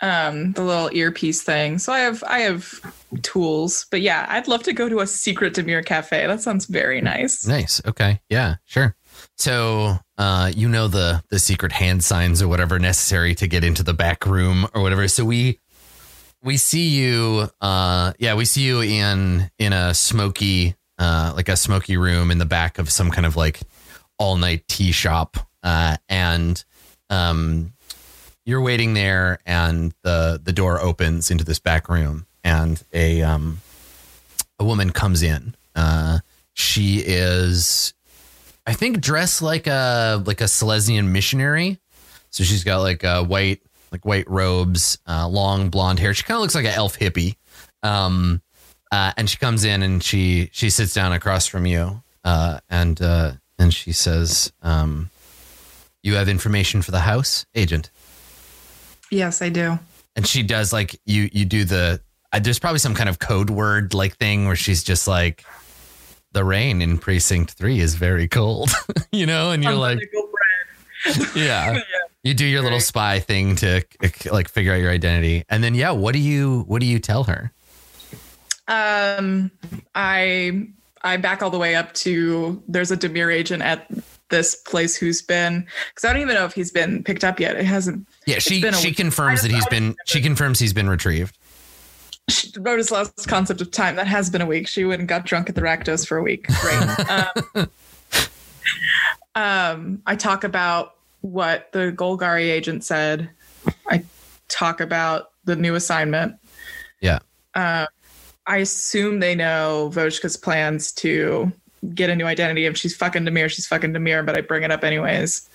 [0.00, 1.78] Um, the little earpiece thing.
[1.78, 2.74] So I have I have
[3.22, 6.26] tools, but yeah, I'd love to go to a secret Dimir cafe.
[6.26, 7.46] That sounds very nice.
[7.46, 7.80] Nice.
[7.86, 8.20] Okay.
[8.28, 8.56] Yeah.
[8.64, 8.96] Sure.
[9.36, 13.82] So, uh, you know the the secret hand signs or whatever necessary to get into
[13.84, 15.06] the back room or whatever.
[15.06, 15.60] So we
[16.42, 17.48] we see you.
[17.60, 22.38] Uh, yeah, we see you in in a smoky, uh, like a smoky room in
[22.38, 23.60] the back of some kind of like
[24.18, 26.64] all night tea shop, uh, and
[27.10, 27.72] um,
[28.44, 33.60] you're waiting there, and the the door opens into this back room, and a um
[34.60, 35.56] a woman comes in.
[35.74, 36.20] Uh,
[36.54, 37.94] she is
[38.64, 41.80] I think dressed like a like a Selesnya missionary.
[42.30, 46.14] So she's got like a white like white robes, uh, long blonde hair.
[46.14, 47.34] She kind of looks like an elf hippie.
[47.82, 48.40] Um,
[48.92, 53.00] uh, and she comes in and she she sits down across from you, uh, and
[53.00, 55.08] uh, and she says, um,
[56.02, 57.90] "You have information for the house, agent."
[59.10, 59.78] Yes, I do.
[60.14, 62.00] And she does like you you do the.
[62.34, 65.42] Uh, there's probably some kind of code word like thing where she's just like,
[66.32, 68.70] "The rain in precinct three is very cold,"
[69.10, 70.30] you know, and you're like, Umbilical
[71.06, 71.28] bread.
[71.34, 71.80] yeah.
[72.22, 73.82] You do your little spy thing to
[74.30, 77.24] like figure out your identity, and then yeah, what do you what do you tell
[77.24, 77.52] her?
[78.68, 79.50] Um,
[79.94, 80.68] I
[81.02, 83.90] I back all the way up to there's a Dimir agent at
[84.28, 87.56] this place who's been because I don't even know if he's been picked up yet.
[87.56, 88.08] It hasn't.
[88.26, 88.96] Yeah, she she week.
[88.96, 91.36] confirms that he's been she confirms he's been retrieved.
[92.28, 93.96] She wrote his last concept of time.
[93.96, 94.68] That has been a week.
[94.68, 96.46] She went and got drunk at the Rakdos for a week.
[96.60, 97.08] Great.
[97.56, 97.70] um,
[99.34, 103.30] um, I talk about what the Golgari agent said.
[103.88, 104.04] I
[104.48, 106.36] talk about the new assignment.
[107.00, 107.18] Yeah.
[107.54, 107.86] Uh,
[108.46, 111.52] I assume they know Vojka's plans to
[111.94, 112.66] get a new identity.
[112.66, 115.48] If she's fucking Dimir, she's fucking Dimir, but I bring it up anyways.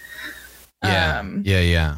[0.84, 1.20] Yeah.
[1.20, 1.98] Um, yeah, yeah.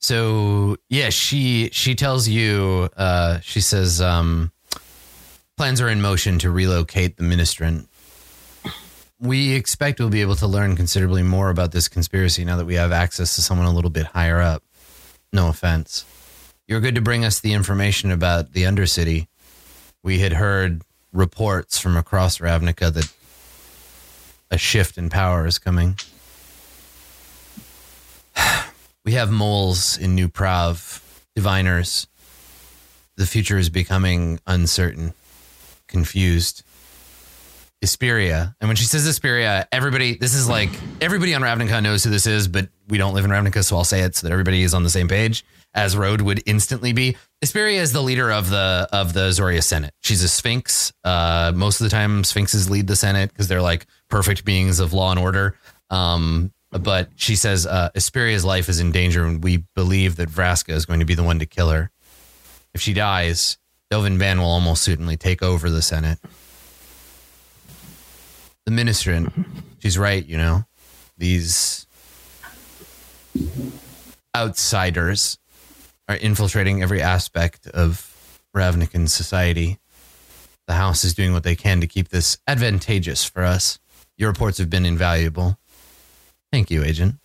[0.00, 4.52] So yeah, she she tells you uh she says um
[5.56, 7.88] plans are in motion to relocate the ministrant.
[9.18, 12.74] We expect we'll be able to learn considerably more about this conspiracy now that we
[12.74, 14.62] have access to someone a little bit higher up.
[15.32, 16.04] No offense.
[16.68, 19.28] You're good to bring us the information about the Undercity.
[20.06, 20.82] We had heard
[21.12, 23.12] reports from across Ravnica that
[24.52, 25.96] a shift in power is coming.
[29.04, 31.00] We have moles in New Prahv,
[31.36, 32.06] diviners.
[33.16, 35.14] The future is becoming uncertain,
[35.86, 36.62] confused.
[37.84, 38.54] Isperia.
[38.60, 42.26] And when she says Isperia, everybody, this is like, everybody on Ravnica knows who this
[42.26, 44.74] is, but we don't live in Ravnica, so I'll say it so that everybody is
[44.74, 45.44] on the same page,
[45.76, 47.16] as Road would instantly be.
[47.44, 49.92] Isperia is the leader of the of the Zoria Senate.
[50.00, 50.92] She's a Sphinx.
[51.04, 54.94] Uh, most of the time, Sphinxes lead the Senate because they're like perfect beings of
[54.94, 55.56] law and order.
[55.90, 60.70] Um, but she says uh, Isperia's life is in danger, and we believe that Vraska
[60.70, 61.90] is going to be the one to kill her.
[62.74, 63.58] If she dies,
[63.90, 66.18] Delvin Ban will almost certainly take over the Senate.
[68.64, 69.32] The ministrant,
[69.78, 70.64] she's right, you know,
[71.16, 71.86] these
[74.34, 75.38] outsiders
[76.08, 78.12] are infiltrating every aspect of
[78.54, 79.78] Ravnican society.
[80.66, 83.78] The House is doing what they can to keep this advantageous for us.
[84.16, 85.58] Your reports have been invaluable.
[86.50, 87.16] Thank you, Agent.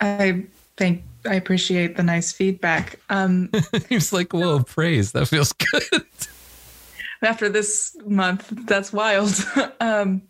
[0.00, 0.44] I
[0.76, 2.98] think I appreciate the nice feedback.
[3.08, 3.50] Um,
[3.88, 5.12] He's like, whoa, praise.
[5.12, 5.82] That feels good.
[7.22, 9.34] after this month, that's wild.
[9.80, 10.22] um,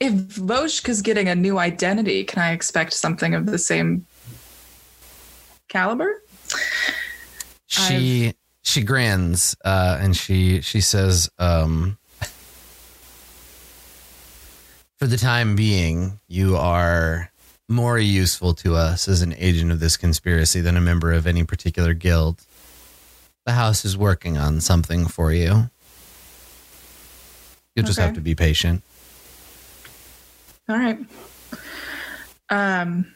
[0.00, 4.06] if Vojka's getting a new identity, can I expect something of the same
[5.74, 6.22] caliber?
[7.66, 11.98] She she grins uh, and she she says, um,
[14.98, 17.30] "For the time being, you are
[17.68, 21.42] more useful to us as an agent of this conspiracy than a member of any
[21.44, 22.42] particular guild.
[23.44, 25.70] The house is working on something for you.
[27.74, 28.06] You'll just Okay.
[28.06, 28.82] have to be patient."
[30.68, 30.98] All right.
[32.48, 33.12] Um,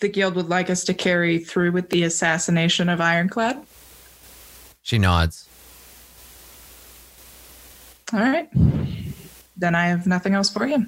[0.00, 3.62] the guild would like us to carry through with the assassination of Ironclad.
[4.82, 5.48] She nods.
[8.12, 8.48] All right.
[9.56, 10.86] Then I have nothing else for you.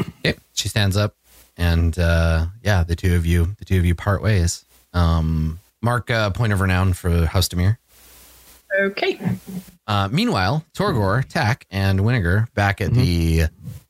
[0.00, 0.38] Okay.
[0.54, 1.14] She stands up,
[1.56, 4.64] and uh, yeah, the two of you, the two of you part ways.
[4.92, 7.76] Um, mark uh, point of renown for House Dimir.
[8.78, 9.20] Okay.
[9.86, 13.44] Uh, meanwhile, Torgor, Tak, and Winnegar back at the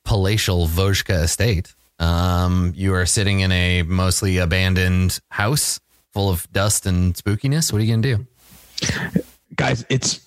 [0.04, 1.74] palatial Vojka estate.
[1.98, 5.80] Um, you are sitting in a mostly abandoned house
[6.12, 7.72] full of dust and spookiness.
[7.72, 8.26] What are you gonna do?
[9.56, 10.26] guys, it's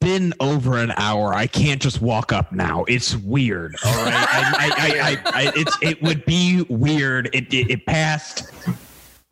[0.00, 1.34] been over an hour.
[1.34, 2.84] I can't just walk up now.
[2.86, 3.76] It's weird.
[3.84, 7.30] All right, I, I, I, I, I, it's it would be weird.
[7.34, 8.50] It, it, it passed.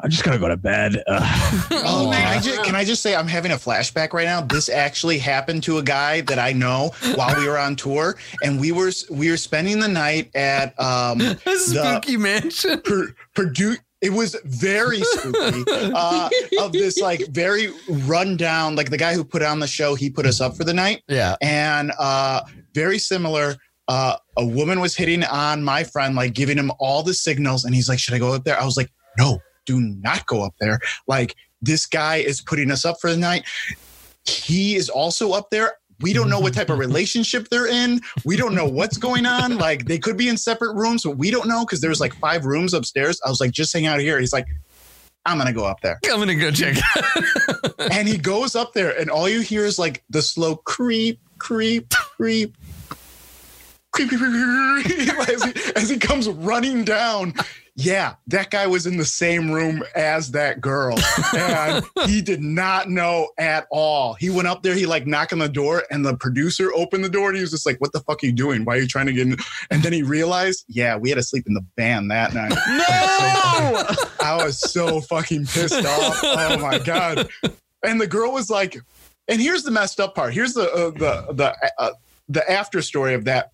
[0.06, 1.02] I'm just gonna go to bed.
[1.08, 1.62] Ugh.
[1.88, 4.40] Oh, can I just can I just say I'm having a flashback right now?
[4.40, 8.60] This actually happened to a guy that I know while we were on tour, and
[8.60, 11.20] we were we were spending the night at um
[11.56, 12.80] Spooky mansion.
[12.82, 13.76] per, Purdue.
[14.00, 15.64] It was very spooky.
[15.68, 16.28] Uh,
[16.60, 20.26] of this like very rundown, like the guy who put on the show, he put
[20.26, 21.34] us up for the night, Yeah.
[21.40, 22.42] and uh,
[22.74, 23.56] very similar.
[23.88, 27.74] Uh, a woman was hitting on my friend, like giving him all the signals, and
[27.74, 30.54] he's like, "Should I go up there?" I was like, "No, do not go up
[30.60, 33.44] there." Like this guy is putting us up for the night.
[34.24, 35.74] He is also up there.
[36.00, 38.00] We don't know what type of relationship they're in.
[38.24, 39.56] We don't know what's going on.
[39.56, 42.44] Like they could be in separate rooms, but we don't know because there's like five
[42.44, 43.20] rooms upstairs.
[43.24, 44.20] I was like, just hang out here.
[44.20, 44.46] He's like,
[45.24, 45.98] I'm gonna go up there.
[46.10, 46.76] I'm gonna go check.
[47.90, 51.88] and he goes up there, and all you hear is like the slow creep, creep,
[51.90, 52.56] creep.
[53.92, 57.32] Creep, creep, creep, creep, creep, as, he, as he comes running down.
[57.78, 60.98] Yeah, that guy was in the same room as that girl.
[61.34, 64.14] And he did not know at all.
[64.14, 67.10] He went up there, he like knocked on the door, and the producer opened the
[67.10, 68.64] door and he was just like, What the fuck are you doing?
[68.64, 69.36] Why are you trying to get in?
[69.70, 72.50] And then he realized, yeah, we had to sleep in the van that night.
[72.50, 74.06] No!
[74.20, 76.20] I was so fucking pissed off.
[76.22, 77.28] Oh my god!
[77.82, 78.78] And the girl was like,
[79.28, 80.32] and here's the messed up part.
[80.32, 81.90] Here's the uh, the the uh,
[82.28, 83.52] the after story of that.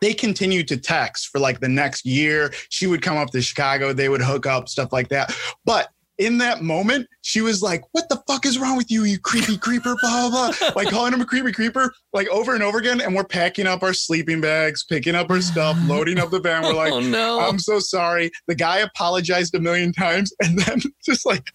[0.00, 2.52] They continued to text for like the next year.
[2.68, 3.92] She would come up to Chicago.
[3.92, 5.34] They would hook up stuff like that.
[5.64, 9.18] But in that moment, she was like, "What the fuck is wrong with you, you
[9.18, 10.70] creepy creeper?" Blah blah, blah.
[10.76, 13.00] like calling him a creepy creeper, like over and over again.
[13.00, 16.62] And we're packing up our sleeping bags, picking up our stuff, loading up the van.
[16.62, 17.40] We're like, oh no.
[17.40, 18.30] I'm so sorry.
[18.46, 21.50] The guy apologized a million times and then just like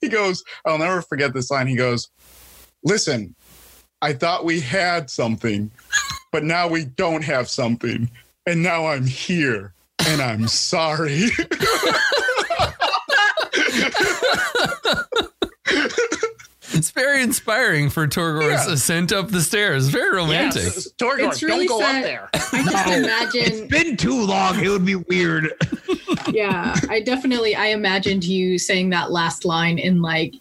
[0.00, 1.66] he goes, I'll never forget this line.
[1.66, 2.08] He goes,
[2.84, 3.34] Listen,
[4.02, 5.70] I thought we had something,
[6.34, 8.10] but now we don't have something.
[8.44, 9.72] And now I'm here
[10.04, 11.28] and I'm sorry.
[16.72, 18.72] it's very inspiring for Torgor's Yeah.
[18.72, 19.86] ascent up the stairs.
[19.88, 20.64] Very romantic.
[20.64, 21.96] Yes, Torgor, It's really don't go sad.
[21.98, 22.28] up there.
[22.34, 24.58] I just imagine It's been too long.
[24.58, 25.52] It would be weird.
[26.32, 30.34] yeah, I definitely I imagined you saying that last line in like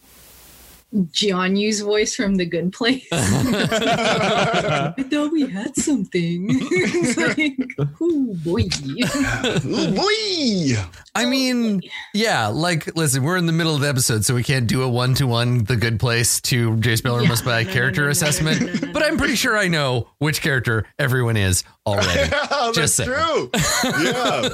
[0.93, 3.07] Jianyu's voice from The Good Place.
[3.11, 6.47] I thought we had something.
[6.49, 7.57] it's like,
[7.99, 8.61] oh boy.
[9.65, 10.79] Ooh, boy.
[11.15, 11.81] I oh, mean,
[12.13, 14.89] yeah, like, listen, we're in the middle of the episode, so we can't do a
[14.89, 17.29] one to one The Good Place to Jace Beleren Yeah.
[17.29, 18.61] Must Buy No, no, character no, no, no, assessment.
[18.61, 19.03] no, no, no, But.
[19.03, 22.29] I'm pretty sure I know which character everyone is already.
[22.29, 23.09] That's Just saying.
[23.09, 23.49] true.
[23.53, 24.49] Yeah.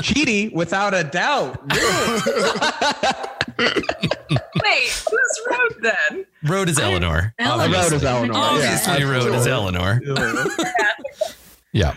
[0.00, 1.60] Chidi, without a doubt.
[3.58, 6.26] Wait, who's Road then?
[6.44, 7.34] Road is Eleanor.
[7.38, 7.76] Eleanor.
[7.76, 7.82] obviously.
[7.82, 8.40] Road is Eleanor, yeah.
[8.40, 10.00] Obviously, Road is Eleanor.
[11.72, 11.94] Yeah.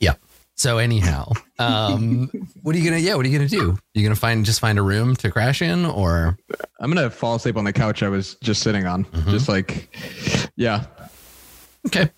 [0.00, 0.14] Yeah.
[0.56, 2.30] So anyhow, um,
[2.62, 3.00] what are you gonna?
[3.00, 3.78] Yeah, what are you gonna do?
[3.94, 6.38] You gonna find just find a room to crash in, or
[6.80, 9.04] I'm gonna fall asleep on the couch I was just sitting on.
[9.04, 9.30] Mhm.
[9.30, 9.94] Just like,
[10.56, 10.86] yeah.
[11.86, 12.10] okay?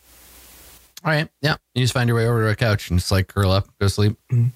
[1.04, 1.28] All right.
[1.42, 1.56] Yeah.
[1.74, 3.88] You just find your way over to a couch and just like curl up, go
[3.88, 4.16] sleep.
[4.32, 4.50] I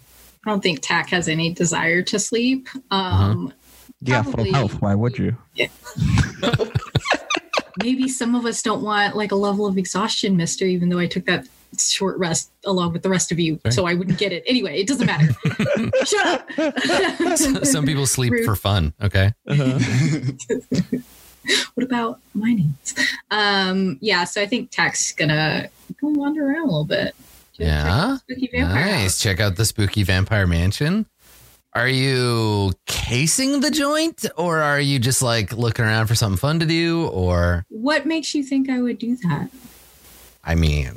[0.47, 2.69] don't think Tack has any desire to sleep.
[2.91, 3.53] Um,
[4.05, 4.81] Yeah, Probably- full health.
[4.81, 5.37] Why would you?
[7.83, 10.65] maybe some of us don't want like a level of exhaustion, Mister.
[10.65, 11.47] Even though I took that
[11.79, 13.73] short rest along with the rest of you, Sorry.
[13.73, 14.43] so I wouldn't get it.
[14.47, 15.33] Anyway, it doesn't matter.
[16.05, 17.39] Shut up.
[17.67, 18.45] Some people sleep Rude.
[18.45, 18.93] for fun.
[19.03, 19.33] Okay.
[21.75, 22.95] what about my needs?
[23.31, 25.69] Um, yeah, so I think Tack's gonna
[26.01, 27.15] go wander around a little bit.
[27.57, 28.17] Check- check Yeah.
[28.19, 28.51] Spooky.
[28.53, 29.03] Nice.
[29.03, 29.21] house.
[29.21, 31.07] Check out the spooky vampire mansion.
[31.75, 36.61] Are you casing the joint or are you just like looking around for something fun
[36.61, 37.07] to do?
[37.09, 39.49] Or, What makes you think I would do that?
[40.45, 40.93] I mean,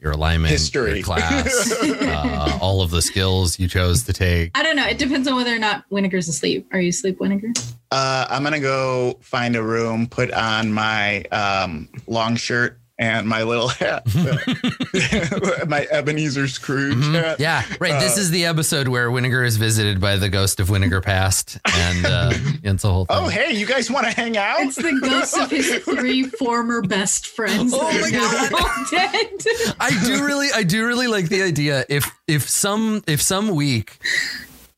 [0.00, 0.94] your alignment, History.
[0.96, 4.50] your class, uh, all of the skills you chose to take.
[4.58, 4.86] I don't know.
[4.86, 6.66] It depends on whether or not Winnegar's asleep.
[6.72, 7.74] Are you asleep, Winnegar?
[7.92, 13.42] Uh, I'm gonna go find a room, put on my um, long shirt and my
[13.42, 14.04] little hat,
[15.68, 17.14] my Ebenezer Scrooge Mhm.
[17.14, 17.40] hat.
[17.40, 17.98] Yeah, right.
[18.00, 21.58] this Uh, is the episode where Winnegar is visited by the ghost of Winnegar past,
[21.74, 22.32] and uh,
[22.62, 23.16] it's a whole thing.
[23.18, 24.60] Oh, hey, you guys want to hang out?
[24.60, 27.72] It's the ghosts of his three former best friends.
[27.74, 28.52] Oh my God.
[28.52, 29.74] all dead.
[29.80, 31.84] I do really, I do really like the idea.
[31.88, 33.98] If if some if some week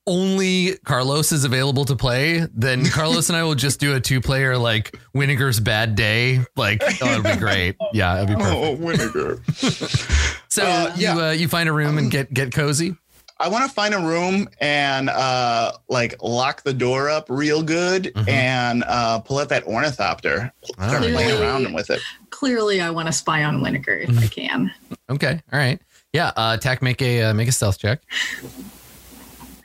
[0.06, 4.20] only Carlos is available to play, then Carlos and I will just do a two
[4.20, 6.40] player like Winnegar's bad day.
[6.56, 7.76] Like, oh, it'd be great.
[7.92, 8.56] Yeah, it'd be perfect.
[8.56, 9.42] Oh, vinegar.
[10.52, 11.14] So uh, yeah.
[11.14, 12.94] you uh, you find a room and get get cozy.
[13.40, 18.12] I want to find a room and uh, like lock the door up real good
[18.14, 18.28] Mhm.
[18.28, 20.52] and uh, pull out that ornithopter.
[20.78, 21.12] All Start right.
[21.14, 21.42] playing Clearly.
[21.46, 22.00] around with it.
[22.28, 24.18] Clearly, I want to spy on Winnegar if Mm-hmm.
[24.18, 24.74] I can.
[25.08, 25.80] Okay, all right.
[26.12, 26.82] Yeah, uh, attack.
[26.82, 28.02] Make a uh, make a stealth check.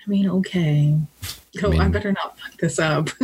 [0.08, 0.98] I mean, okay.
[1.64, 3.10] Oh, I, mean- better not fuck this up.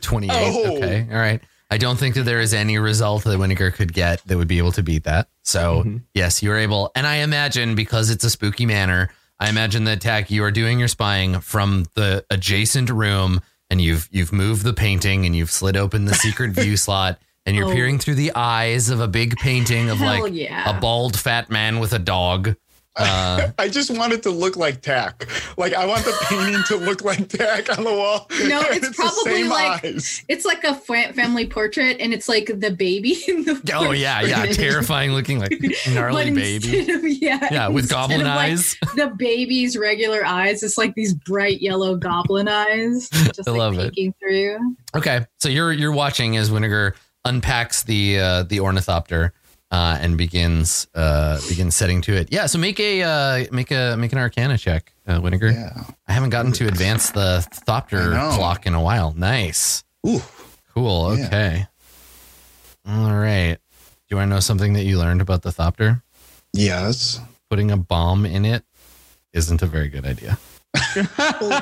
[0.00, 0.30] 28.
[0.32, 0.76] Oh.
[0.76, 1.06] Okay.
[1.10, 1.40] All right.
[1.70, 4.58] I don't think that there is any result that Winnegar could get that would be
[4.58, 5.28] able to beat that.
[5.42, 6.02] So, Mhm.
[6.14, 6.92] yes, you are able.
[6.94, 9.10] And I imagine because it's a spooky manor,
[9.40, 13.40] I imagine that attack you are doing your spying from the adjacent room
[13.70, 17.56] and you've you've moved the painting and you've slid open the secret view slot and
[17.56, 17.72] you're Oh.
[17.72, 20.76] peering through the eyes of a big painting of Hell like yeah.
[20.76, 22.54] a bald fat man with a dog.
[22.96, 25.26] Uh, I just want it to look like tack.
[25.56, 28.28] Like I want the painting to look like tack on the wall.
[28.44, 30.24] No, And it's probably like- eyes.
[30.28, 33.60] It's like a family portrait, and it's like the baby in the.
[33.74, 35.52] oh yeah, yeah, terrifying looking like
[35.90, 36.92] gnarly But baby.
[36.92, 38.76] Of, yeah, Yeah, with goblin of, like, eyes.
[38.96, 43.78] the baby's regular eyes, it's like these bright yellow goblin eyes, just I like love
[43.78, 43.90] it.
[43.94, 44.76] peeking through.
[44.94, 49.32] Okay, so you're you're watching as Winnegar unpacks the uh, the ornithopter
[49.74, 52.32] uh, and begins uh, begins setting to it.
[52.32, 55.52] Yeah, so make a uh, make a make an Arcana check, uh, Winnegar.
[55.52, 55.82] Yeah.
[56.06, 59.12] I haven't gotten to advance the thopter clock in a while.
[59.16, 60.22] Nice, Ooh.
[60.72, 61.18] cool.
[61.18, 61.26] Yeah.
[61.26, 61.66] Okay,
[62.86, 63.56] all right.
[63.56, 66.02] Do you want to know something that you learned about the thopter?
[66.52, 67.18] Yes.
[67.50, 68.62] Putting a bomb in it
[69.32, 70.38] isn't a very good idea.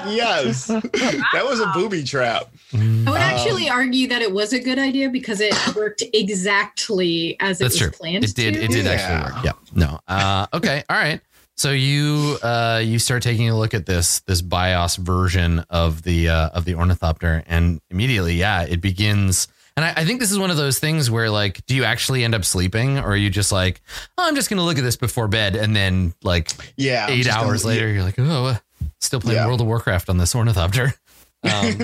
[0.08, 0.66] yes.
[0.66, 2.50] That was a booby trap.
[2.74, 7.36] I would Um, actually argue that it was a good idea because it worked exactly
[7.40, 7.90] as it was true.
[7.90, 8.54] planned It did.
[8.54, 8.64] to.
[8.64, 8.90] It did Yeah.
[8.92, 9.44] actually work.
[9.44, 9.52] Yeah.
[9.74, 10.00] No.
[10.08, 10.82] Uh, okay.
[10.88, 11.20] All right.
[11.56, 16.28] So you uh, you start taking a look at this this BIOS version of the
[16.30, 19.48] uh, of the ornithopter, and immediately, yeah, it begins.
[19.76, 22.24] And I, I think this is one of those things where, like, do you actually
[22.24, 23.80] end up sleeping, or are you just like,
[24.18, 27.06] oh, I'm just going to look at this before bed, and then like Yeah.
[27.08, 28.56] Eight just gonna- hours later, you're like, oh,
[29.00, 29.46] still playing Yeah.
[29.46, 30.94] World of Warcraft on this ornithopter.
[31.44, 31.76] Um,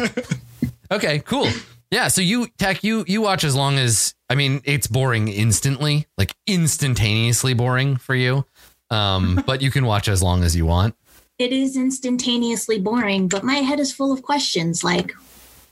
[0.93, 1.49] okay, cool.
[1.91, 6.07] Yeah, so you tech you you watch as long as I mean it's boring instantly,
[6.17, 8.45] like instantaneously boring for you.
[8.91, 10.95] Um, but you can watch as long as you want.
[11.41, 15.13] It is instantaneously boring, but my head is full of questions like,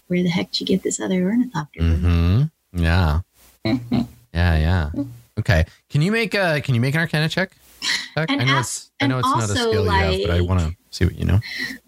[0.09, 1.81] where the heck did you get this other ornithopter?
[1.81, 3.21] hmm Yeah.
[3.65, 4.91] Yeah, yeah.
[5.39, 5.65] Okay.
[5.91, 7.53] Can you make a can you make an arcana check?
[8.17, 8.29] Tech?
[8.31, 10.21] And I know ask- it's I know and it's not a also, skill you have,
[10.23, 11.41] but I want to see what you know.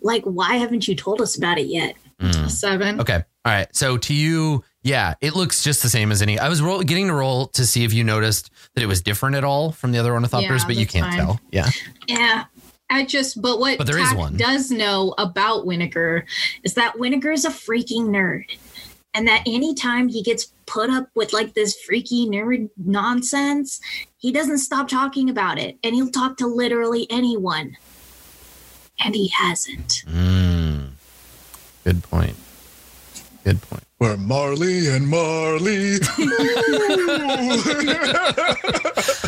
[0.02, 1.94] Like, why haven't you told us about it yet?
[2.20, 2.50] Mm.
[2.50, 3.00] Seven.
[3.00, 3.14] Okay.
[3.44, 3.68] All right.
[3.74, 6.38] So to you, yeah, it looks just the same as any.
[6.38, 9.36] I was roll, getting to roll to see if you noticed that it was different
[9.36, 11.16] at all from the other ornithopters, Yeah, but you can't fine.
[11.18, 11.40] tell.
[11.52, 11.68] Yeah.
[12.08, 12.44] Yeah.
[12.90, 14.36] I just, but what But there is Tack one.
[14.36, 16.24] does know about Winnegar
[16.64, 18.44] Is that Winnegar is a freaking nerd.
[19.14, 23.80] And that anytime he gets put up with like this freaky nerd nonsense,
[24.18, 25.78] he doesn't stop talking about it.
[25.82, 27.76] And he'll talk to literally anyone.
[29.04, 30.04] And he hasn't.
[30.06, 30.88] Mm.
[31.84, 32.36] Good point.
[33.44, 33.84] Good point.
[34.00, 35.96] We're Marley and Marley.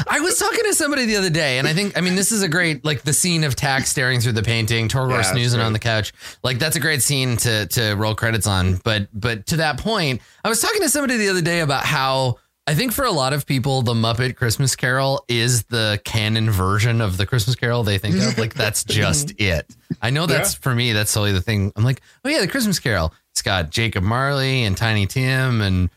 [0.08, 2.42] I was talking to somebody the other day, and I think, I mean, this is
[2.42, 5.66] a great, like the scene of Tack staring through the painting, Torgor Yeah, snoozing great.
[5.66, 6.12] on the couch.
[6.42, 8.76] Like that's a great scene to to roll credits on.
[8.84, 12.38] But but to that point, I was talking to somebody the other day about how
[12.70, 17.00] I think for a lot of people, the Muppet Christmas Carol is the canon version
[17.00, 18.38] of the Christmas Carol they think of.
[18.38, 19.66] Like that's just it.
[20.00, 20.92] I know that's for me.
[20.92, 21.72] That's totally the thing.
[21.74, 23.12] I'm like, oh yeah, the Christmas Carol.
[23.32, 25.90] It's got Jacob Marley and Tiny Tim and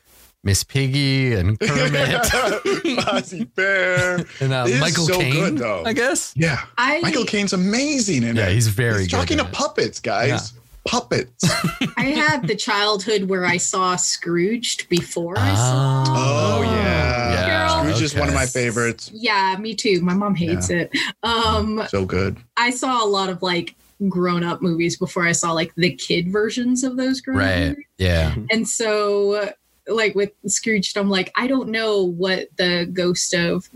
[0.43, 2.23] Miss Piggy and Kermit.
[2.23, 4.25] Fozzie Bear.
[4.39, 5.83] And uh, Michael so Caine, good, though.
[5.85, 6.33] I guess.
[6.35, 6.59] Yeah.
[6.77, 8.53] I Michael Caine's amazing in Yeah, it.
[8.53, 9.51] he's very He's good talking to it.
[9.51, 10.53] puppets, guys.
[10.85, 11.43] Puppets.
[11.97, 16.03] I had the childhood where I saw Scrooged before I saw.
[16.07, 17.31] Oh, yeah.
[17.47, 17.81] Yeah.
[17.81, 19.09] Scrooge is one of my favorites.
[19.13, 20.01] Yeah, me too.
[20.01, 20.91] My mom hates it.
[21.23, 22.37] Um, So good.
[22.57, 23.75] I saw a lot of like
[24.09, 27.67] grown up movies before I saw like the kid versions of those grown up Right.
[27.69, 27.85] movies.
[27.97, 28.35] Yeah.
[28.51, 29.51] And so,
[29.87, 33.69] like with Scrooged, I'm like, I don't know what the ghost of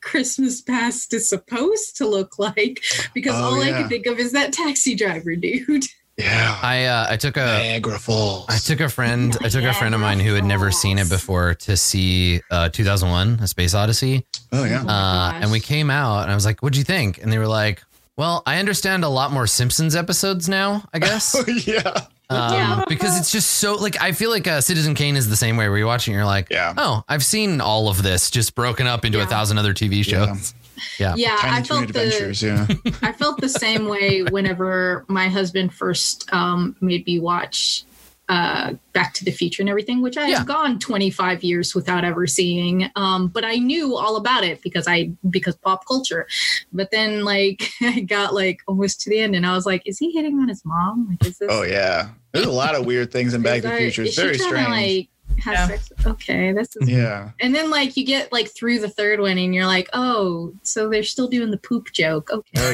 [0.00, 2.82] Christmas past is supposed to look like
[3.14, 5.84] because Oh, all I can think of is that taxi driver dude.
[6.18, 6.58] Yeah.
[6.62, 8.46] I uh, I took a Niagara Falls.
[8.48, 11.08] I took a friend I took a friend of mine who had never seen it
[11.08, 14.80] before to see uh, 2001: A Space Odyssey, oh, yeah.
[14.84, 15.42] Oh uh, gosh.
[15.42, 17.82] and we came out and I was like, "What'd you think?" And they were like,
[18.16, 21.36] "Well, I understand a lot more Simpsons episodes now, I guess."
[21.66, 21.92] yeah.
[22.30, 22.84] Um, Yeah.
[22.88, 25.68] because it's just so like I feel like uh, Citizen Kane is the same way
[25.68, 26.74] where you're watching, you're like, Yeah.
[26.76, 30.26] oh, I've seen all of this just broken up into a thousand other TV Yeah.
[30.34, 30.52] shows.
[30.98, 31.14] Yeah.
[31.16, 32.42] yeah, Tiny I felt the Adventures.
[32.42, 32.66] Yeah.
[33.02, 37.84] I felt the same way whenever my husband first um, made me watch
[38.30, 40.38] uh, Back to the Future and everything, which I Yeah.
[40.38, 42.90] had gone 25 years without ever seeing.
[42.94, 46.26] Um, but I knew all about it because I because pop culture.
[46.70, 49.98] But then like I got like almost to the end and I was like, is
[49.98, 51.08] he hitting on his mom?
[51.08, 51.48] Like, is this?
[51.50, 52.10] Oh, yeah.
[52.32, 54.02] There's a lot of weird things in Back to the Future.
[54.02, 54.68] It's very trying to, strange.
[54.98, 55.08] like,
[55.38, 55.66] have Yeah.
[55.68, 55.92] sex?
[56.06, 56.88] Okay, this is.
[56.88, 57.30] yeah.
[57.40, 60.88] And then like you get like through the third one and you're like, oh, so
[60.88, 62.30] they're still doing the poop joke.
[62.30, 62.50] Okay.
[62.56, 62.70] Oh,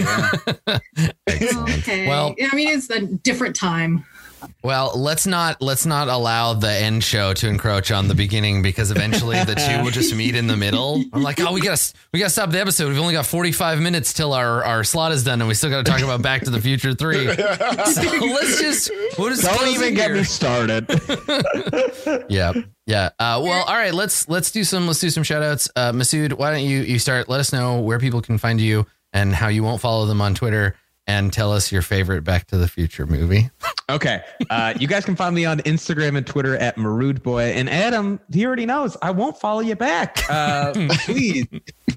[0.68, 0.78] yeah.
[1.28, 2.08] Okay.
[2.08, 4.04] Well, I mean, it's a different time.
[4.62, 8.90] Well, let's not let's not allow the end show to encroach on the beginning because
[8.90, 11.02] eventually the two will just meet in the middle.
[11.12, 12.88] I'm like, oh, we gotta we gotta stop the episode.
[12.88, 15.84] We've only got 45 minutes till our our slot is done, and we still got
[15.84, 17.26] to talk about Back to the Future three.
[17.84, 20.16] So let's just we'll just Don't even it get here.
[20.16, 20.86] me started.
[22.28, 22.52] Yeah,
[22.86, 23.10] yeah.
[23.18, 23.94] Uh, well, all right.
[23.94, 25.68] Let's let's do some let's do some shout outs.
[25.76, 27.28] Uh, Masood, why don't you you start?
[27.28, 30.34] Let us know where people can find you and how you won't follow them on
[30.34, 30.76] Twitter.
[31.06, 33.50] And tell us your favorite Back to the Future movie.
[33.90, 34.22] Okay.
[34.48, 37.42] Uh, you guys can find me on Instagram and Twitter at Marood Boy.
[37.42, 40.24] And Adam, he already knows I won't follow you back.
[40.30, 40.72] Uh,
[41.04, 41.46] please,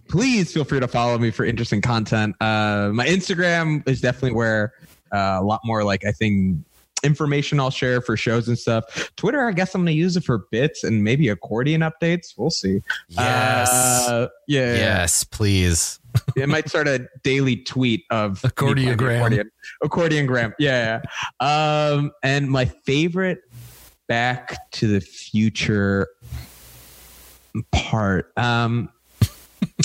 [0.10, 2.36] please feel free to follow me for interesting content.
[2.42, 4.74] Uh, my Instagram is definitely where
[5.14, 6.58] uh, a lot more, like, I think,
[7.04, 9.12] information I'll share for shows and stuff.
[9.16, 12.34] Twitter, I guess I'm going to use it for bits and maybe accordion updates.
[12.36, 12.82] We'll see.
[13.08, 13.70] Yes.
[13.70, 14.74] Uh, yeah.
[14.74, 16.00] yes, please.
[16.36, 19.18] it might start a daily tweet of Accordiogram.
[19.18, 19.52] accordion.
[19.84, 20.54] Accordiongram.
[20.60, 21.02] Yeah,
[21.42, 21.90] yeah.
[21.94, 23.42] Um, and my favorite
[24.08, 26.08] Back to the Future
[27.72, 28.32] part.
[28.38, 28.90] Um,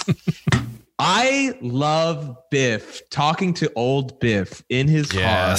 [0.98, 5.56] I love Biff talking to old Biff in his car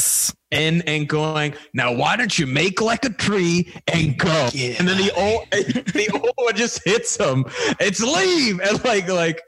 [0.53, 4.49] and and going, now why don't you make like a tree and go?
[4.53, 4.75] Yeah.
[4.79, 7.45] And then the old the old one just hits him.
[7.81, 9.41] It's leave and like like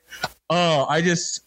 [0.50, 1.42] oh I just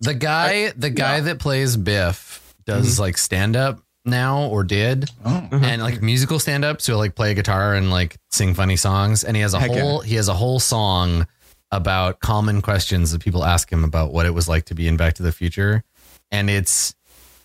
[0.00, 3.02] The guy, the guy that plays Biff does mm-hmm.
[3.02, 5.48] like stand up now or did, Oh.
[5.50, 5.64] Mm-hmm.
[5.64, 6.80] and like musical stand up.
[6.80, 9.24] So he'll like play a guitar and like sing funny songs.
[9.24, 9.80] And he has a Heck yeah.
[9.80, 11.26] whole he has a whole song
[11.70, 14.96] about common questions that people ask him about what it was like to be in
[14.96, 15.84] Back to the Future,
[16.30, 16.94] and it's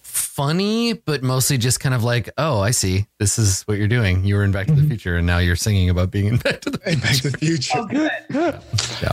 [0.01, 3.07] funny, but mostly just kind of like, oh, I see.
[3.19, 4.23] This is what you're doing.
[4.23, 4.89] You were in Back to the mm-hmm.
[4.89, 6.79] Future, and now you're singing about being in Back to the.
[6.85, 7.79] Hey, Back to the Future.
[7.79, 8.11] Oh, good.
[8.29, 8.59] Yeah.
[9.01, 9.11] Yeah,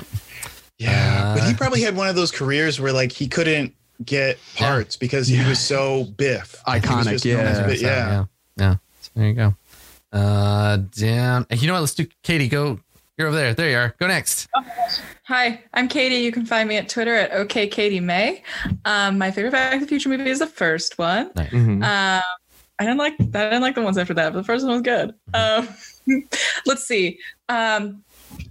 [0.80, 3.74] but Uh, he probably had one of those careers where like he couldn't
[4.04, 6.56] get parts because he was so Biff.
[6.66, 7.66] Iconic, just yeah.
[7.66, 8.08] Biff, So, yeah.
[8.08, 8.24] yeah.
[8.56, 8.74] Yeah.
[9.02, 9.54] So there you go.
[10.12, 11.46] Uh, damn.
[11.50, 11.80] You know what?
[11.80, 12.48] Let's do Katie.
[12.48, 12.80] Go.
[13.18, 13.52] You're over there.
[13.52, 13.94] There you are.
[13.98, 14.48] Go next.
[15.24, 16.16] Hi, I'm Katie.
[16.16, 18.40] You can find me at Twitter at OKKatieMay.
[18.86, 21.30] Um, my favorite Back to the Future movie is the first one.
[21.34, 21.84] mhm.
[21.84, 22.22] Um,
[22.78, 24.80] I didn't like I didn't like the ones after that, but the first one was
[24.82, 25.14] good.
[25.34, 25.68] Um,
[26.66, 27.18] let's see.
[27.50, 28.02] Um,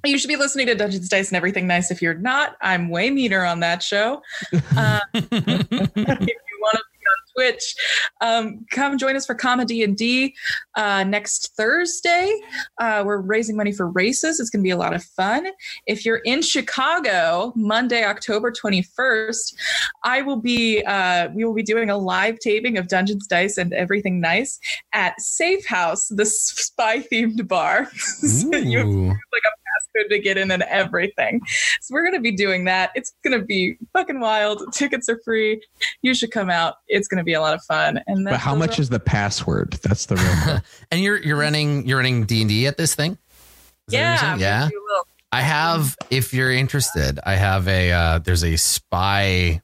[0.06, 1.91] you should be listening to Dungeons Dice and Everything Nice.
[1.91, 4.22] If you're not, I'm way meaner on that show.
[4.76, 7.76] Uh, if you want to be on Twitch,
[8.22, 10.35] um, come join us for Comedy and D
[10.76, 12.34] uh, next Thursday.
[12.80, 14.39] Uh, we're raising money for races.
[14.39, 15.47] It's going to be a lot of fun.
[15.85, 19.56] If you're in Chicago, Monday, October 21st,
[20.03, 20.81] I will be.
[20.84, 24.60] Uh, we will be doing a live taping of Dungeons Dice and Everything Nice
[24.93, 27.89] at Safe House, the spy themed bar.
[27.95, 29.15] so you Ooh.
[29.95, 31.41] Good to get in and everything.
[31.82, 32.91] So we're gonna be doing that.
[32.95, 34.74] It's gonna be fucking wild.
[34.74, 35.61] Tickets are free.
[36.02, 36.76] You should come out.
[36.88, 38.02] It's gonna be a lot of fun.
[38.07, 39.74] And But how much is the password?
[39.84, 40.61] That's the real.
[40.91, 43.18] And you're you're running you're running D and D at this thing.
[43.88, 44.60] Is that what you're yeah, yeah.
[44.61, 45.95] gonna do a little- I have.
[46.10, 47.91] If you're interested, I have a.
[47.91, 49.61] Uh, there's a spy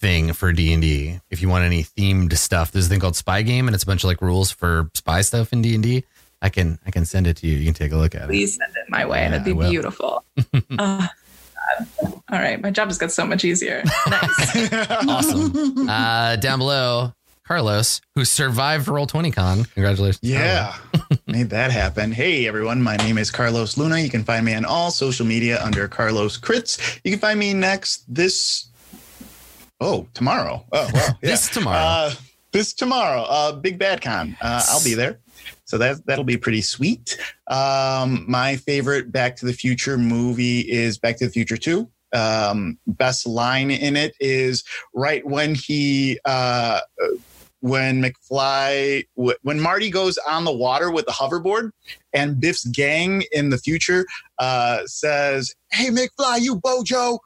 [0.00, 1.20] thing for D and D.
[1.30, 3.86] If you want any themed stuff, there's a thing called Spy Game, and it's a
[3.86, 6.04] bunch of like rules for spy stuff in D and D.
[6.42, 7.56] I can I can send it to you.
[7.56, 8.26] You can take a look at it.
[8.28, 9.20] Please send it my way.
[9.22, 10.24] Yeah, That'd be beautiful.
[10.78, 11.06] Uh,
[12.30, 13.82] All right, my job just got so much easier.
[14.08, 14.72] Nice.
[15.08, 15.88] Awesome.
[15.88, 17.12] uh, down below,
[17.46, 19.64] Carlos, who survived Roll Twenty Con.
[19.64, 20.20] Congratulations.
[20.22, 20.76] Yeah,
[21.26, 22.12] made that happen.
[22.12, 22.82] Hey, everyone.
[22.82, 23.98] My name is Carlos Luna.
[23.98, 27.00] You can find me on all social media under Carlos Crits.
[27.02, 28.68] You can find me next this.
[29.80, 30.64] Oh, tomorrow.
[30.72, 31.18] Oh, well.
[31.20, 31.30] Yeah.
[31.30, 31.78] This tomorrow.
[31.78, 32.14] Uh,
[32.52, 33.22] this tomorrow.
[33.22, 34.36] Uh, Big Bad Con.
[34.40, 35.18] Uh, I'll be there.
[35.66, 37.18] So that that'll be pretty sweet.
[37.48, 41.90] Um, my favorite Back to the Future movie is Back to the Future Two.
[42.12, 44.62] Um, best line in it is
[44.94, 46.80] right when he uh,
[47.60, 51.72] when McFly when Marty goes on the water with the hoverboard
[52.12, 54.06] and Biff's gang in the future
[54.38, 57.18] uh, says, "Hey McFly, you Bojo."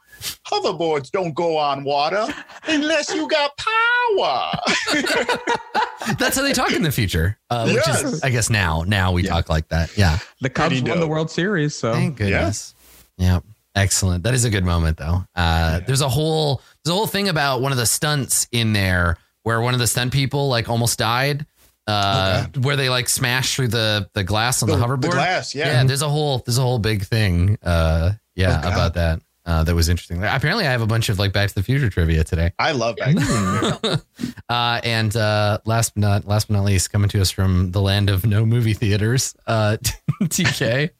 [0.47, 2.27] Hoverboards don't go on water
[2.67, 4.51] unless you got power.
[6.19, 7.39] That's how they talk in the future.
[7.49, 8.25] Uh, which is, Yes.
[8.25, 8.83] I guess, now.
[8.87, 9.97] Now we talk like that.
[9.97, 10.19] Yeah.
[10.41, 11.07] the Cubs Pretty won the.
[11.07, 12.75] World Series, so Thank goodness.
[13.17, 13.41] Yeah.
[13.75, 14.25] Excellent.
[14.25, 15.25] That is a good moment though.
[15.37, 19.17] Uh, there's a whole there's a whole thing about one of the stunts in there
[19.45, 21.47] where one of the stunt people like almost died.
[21.87, 25.11] Uh, where they like smashed through the the glass on the, hoverboard.
[25.13, 25.67] glass, yeah.
[25.69, 25.85] yeah.
[25.85, 27.59] There's a whole there's a whole big thing.
[27.63, 29.21] Uh, yeah, Oh, about that.
[29.51, 30.23] Uh, that was interesting.
[30.23, 32.53] Apparently, I have a bunch of like Back to the Future trivia today.
[32.57, 34.03] I love Back to the Future.
[34.49, 37.81] Uh, and uh, last but not last but not least, coming to us from the
[37.81, 39.77] land of no movie theaters, uh,
[40.23, 40.91] TK.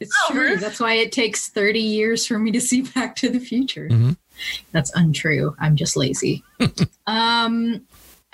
[0.00, 0.40] It's Oh, true.
[0.50, 0.60] Ruth.
[0.60, 3.88] That's why it takes 30 years for me to see Back to the Future.
[3.88, 4.16] Mhm.
[4.72, 5.54] That's untrue.
[5.60, 6.42] I'm just lazy.
[7.06, 7.82] um,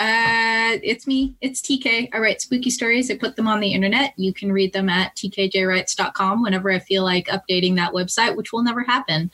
[0.01, 1.35] uh, it's me.
[1.41, 2.09] It's TK.
[2.13, 3.11] I write spooky stories.
[3.11, 4.13] I put them on the internet.
[4.17, 8.65] You can read them at tkjwrites.com whenever I feel like updating that website, which will
[8.65, 9.31] never happen.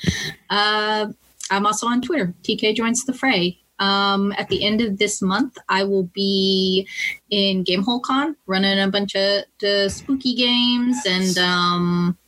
[0.50, 1.08] Uh,
[1.50, 2.34] I'm also on Twitter.
[2.42, 3.58] TK joins the fray.
[3.78, 6.86] Um, at the end of this month, I will be
[7.30, 12.18] in Gamehole Con running a bunch of the spooky games and um,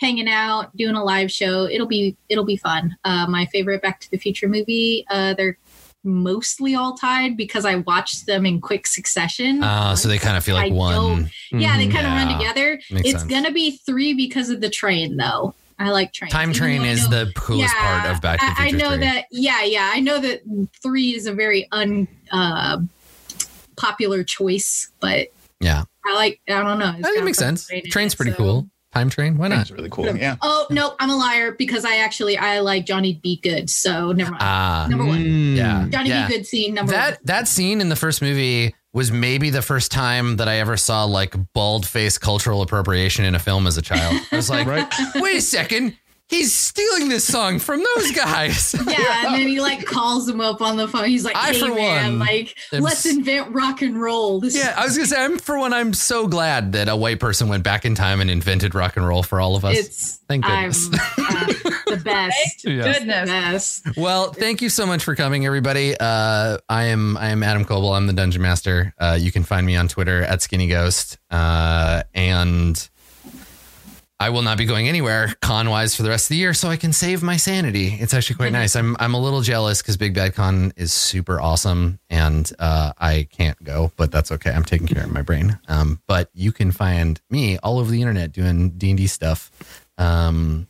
[0.00, 1.68] hanging out, doing a live show.
[1.68, 2.96] It'll be it'll be fun.
[3.04, 5.04] Uh, my favorite Back to the Future movie.
[5.10, 5.58] Uh, they're
[6.08, 9.62] mostly all tied because I watched them in quick succession.
[9.62, 11.30] Uh, so they kind of feel like I one.
[11.52, 12.80] yeah, they kind of run together.
[12.90, 13.24] Makes it's sense.
[13.30, 15.54] gonna be three because of the train, though.
[15.78, 16.32] I like trains.
[16.32, 18.88] Time Even train is know- the coolest part of Back to the I, I know
[18.96, 18.98] 3.
[18.98, 19.26] that.
[19.30, 19.90] Yeah, yeah.
[19.94, 20.40] I know that
[20.82, 22.78] three is a very un uh,
[23.76, 25.28] popular choice, but
[25.60, 26.40] Yeah, I like.
[26.48, 26.92] I don't know.
[27.00, 27.70] Think makes sense.
[27.90, 28.68] Train's pretty cool.
[28.94, 29.60] Time train, why not?
[29.60, 30.06] It's really cool.
[30.16, 30.36] Yeah.
[30.40, 33.68] Oh no, I'm a liar because I actually I like Johnny Be Good.
[33.68, 34.42] So never mind.
[34.42, 35.56] Ah, number one, Mm.
[35.56, 35.86] yeah.
[35.90, 36.26] Johnny yeah.
[36.26, 37.18] Be Good scene number that one.
[37.24, 41.04] that scene in the first movie was maybe the first time that I ever saw
[41.04, 44.18] like bald face cultural appropriation in a film as a child.
[44.32, 44.90] I was like, Right.
[45.16, 45.94] wait a second,
[46.28, 48.74] he's stealing this song from those guys.
[48.88, 51.06] Yeah, and then he like calls them up on the phone.
[51.06, 54.40] He's like, I, "Hey for man, one, like am let's s- invent rock and roll."
[54.40, 57.20] This yeah, I was gonna say, I'm for one, I'm so glad that a white
[57.20, 59.76] person went back in time and invented rock and roll for all of us.
[59.78, 60.88] it's Thank I'm goodness.
[61.18, 61.46] uh,
[61.86, 62.64] the best.
[62.64, 62.82] Yeah.
[62.84, 63.80] The Goodness.
[63.82, 63.96] best.
[63.96, 65.94] Well, thank you so much for coming, everybody.
[65.98, 67.96] Uh, I am I am Adam Koebel.
[67.96, 68.94] I'm the Dungeon Master.
[68.98, 72.88] Uh, you can find me on Twitter at Skinny Ghost, uh, and
[74.20, 76.68] I will not be going anywhere con wise for the rest of the year, so
[76.68, 77.96] I can save my sanity.
[78.00, 78.74] It's actually quite nice.
[78.74, 83.28] I'm I'm a little jealous because Big Bad Con is super awesome, and uh, I
[83.30, 84.50] can't go, but that's okay.
[84.50, 85.58] I'm taking care of my brain.
[85.68, 89.52] Um, but you can find me all over the internet doing D and D stuff.
[89.98, 90.66] Um,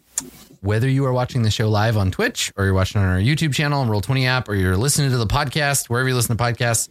[0.61, 3.55] whether you are watching the show live on Twitch or you're watching on our YouTube
[3.55, 6.89] channel and Roll20 app or you're listening to the podcast, wherever you listen to podcasts,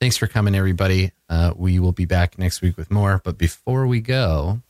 [0.00, 1.10] thanks for coming, everybody.
[1.28, 3.20] Uh, we will be back next week with more.
[3.24, 4.60] But before we go,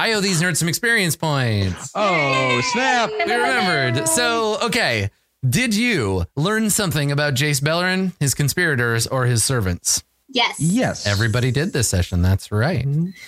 [0.00, 1.92] I owe these nerds some experience points.
[1.94, 3.10] Oh, snap.
[3.10, 4.08] We remembered.
[4.08, 5.10] So, okay.
[5.46, 10.02] Did you learn something about Jace Beleren, his conspirators, or his servants?
[10.26, 10.58] Yes.
[10.58, 11.06] Yes.
[11.06, 12.22] Everybody did this session.
[12.22, 12.86] That's right.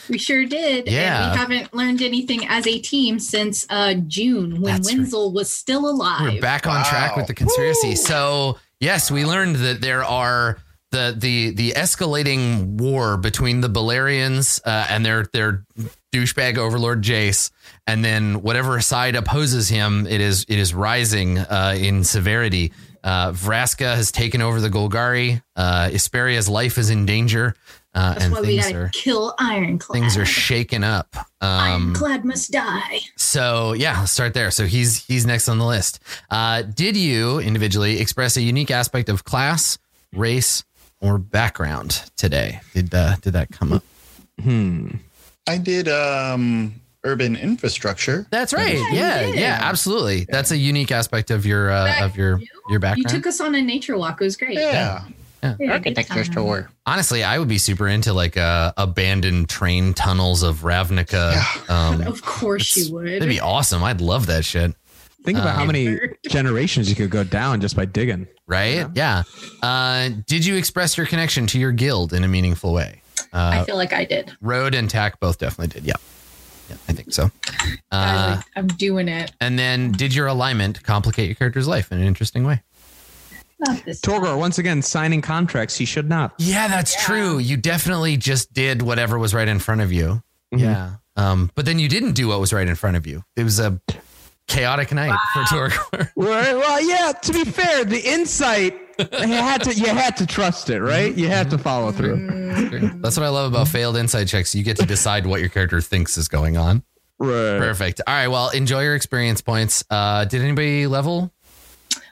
[0.09, 0.89] We sure did.
[0.89, 1.24] Yeah.
[1.24, 4.97] And we haven't learned anything as a team since uh, June when That's right.
[4.97, 6.32] Wenzel was still alive.
[6.32, 7.97] We're back on track with the conspiracy.
[7.97, 10.57] So yes, we learned that there are
[10.93, 15.64] the the the escalating war between the Balerians uh, and their their
[16.12, 17.51] douchebag overlord Jace,
[17.86, 22.73] and then whatever side opposes him, it is it is rising uh, in severity.
[23.02, 25.43] Uh, Vraska has taken over the Golgari.
[25.56, 27.56] Uh, Isperia's life is in danger,
[27.94, 29.98] uh, That's and why we things gotta are kill Ironclad.
[30.01, 31.16] things are shaken up.
[31.40, 31.60] Um,
[31.97, 33.01] Ironclad must die.
[33.16, 34.52] so yeah, start there.
[34.52, 35.98] So he's he's next on the list.
[36.31, 39.78] Uh, did you individually express a unique aspect of class,
[40.12, 40.62] race,
[41.02, 42.60] or background today?
[42.72, 43.82] Did uh, did that come up?
[44.40, 44.88] Hmm.
[45.46, 46.74] I did um
[47.04, 48.26] urban infrastructure.
[48.30, 48.74] That's right.
[48.76, 49.34] Yeah, you Yeah, did.
[49.40, 50.24] yeah, absolutely.
[50.30, 53.10] That's a unique aspect of your uh, That- of your your background.
[53.12, 54.20] You took us on a nature walk.
[54.20, 54.54] It was great.
[54.54, 55.04] Yeah.
[55.42, 55.56] Yeah.
[55.58, 56.34] Yeah, Architecture good time.
[56.34, 56.70] tour.
[56.86, 61.68] Honestly, I would be super into like uh, abandoned train tunnels of Ravnica.
[61.68, 63.06] Um, Of course you would.
[63.08, 63.82] that'd be awesome.
[63.82, 64.72] I'd love that shit.
[65.24, 65.98] Think about Um, how many
[66.28, 68.28] generations you could go down just by digging.
[68.52, 68.86] Right?
[68.94, 69.22] Yeah.
[69.62, 73.00] Uh, did you express your connection to your guild in a meaningful way?
[73.32, 74.30] I Uh, feel like I did.
[74.42, 75.84] Road and Tack both definitely did.
[75.86, 75.94] Yeah.
[76.68, 77.30] Yeah, I think so.
[77.90, 79.32] Uh, like, I'm doing it.
[79.40, 82.62] and then, did your alignment complicate your character's life in an interesting way?
[83.58, 84.00] Not this.
[84.00, 86.34] Torgor, once again, signing contracts he should not.
[86.38, 87.02] Yeah, that's Yeah.
[87.06, 87.38] true.
[87.38, 90.22] You definitely just did whatever was right in front of you.
[90.54, 90.60] Mhm.
[90.60, 90.90] Yeah.
[91.16, 93.24] Um, but then you didn't do what was right in front of you.
[93.36, 93.80] It was a
[94.48, 96.10] chaotic night for Torgor.
[96.16, 96.55] Right.
[96.55, 97.12] Well, yeah.
[97.12, 101.14] To be fair, the insight you had to you had to trust it, right?
[101.16, 102.16] You had to follow through.
[102.16, 104.55] Mm, that's what I love about failed insight checks.
[104.55, 106.82] You get to decide what your character thinks is going on.
[107.19, 107.59] Right.
[107.59, 108.01] Perfect.
[108.06, 108.28] All right.
[108.28, 109.85] Well, enjoy your experience points.
[109.90, 111.32] Uh, did anybody level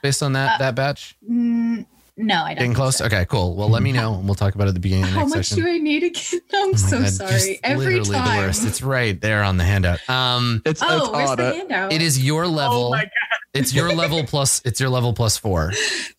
[0.01, 1.15] based on that that batch?
[1.29, 1.85] mm,
[2.21, 2.55] no, I don't.
[2.57, 2.97] Getting close.
[2.97, 3.05] so.
[3.05, 3.55] Okay, cool.
[3.55, 5.25] Well, let me know, and we'll talk about it at the beginning of the How
[5.25, 5.63] much session.
[5.65, 6.41] do I need again?
[6.53, 7.31] I'm Oh so God, sorry.
[7.31, 8.37] just Every literally time.
[8.41, 8.65] the worst.
[8.65, 10.07] It's right there on the handout.
[10.09, 11.93] Um, It's, it's Oh, where's on the handout?
[11.93, 12.87] it is your level.
[12.87, 13.09] Oh my God.
[13.53, 14.61] It's your level plus.
[14.63, 15.73] It's your level plus four.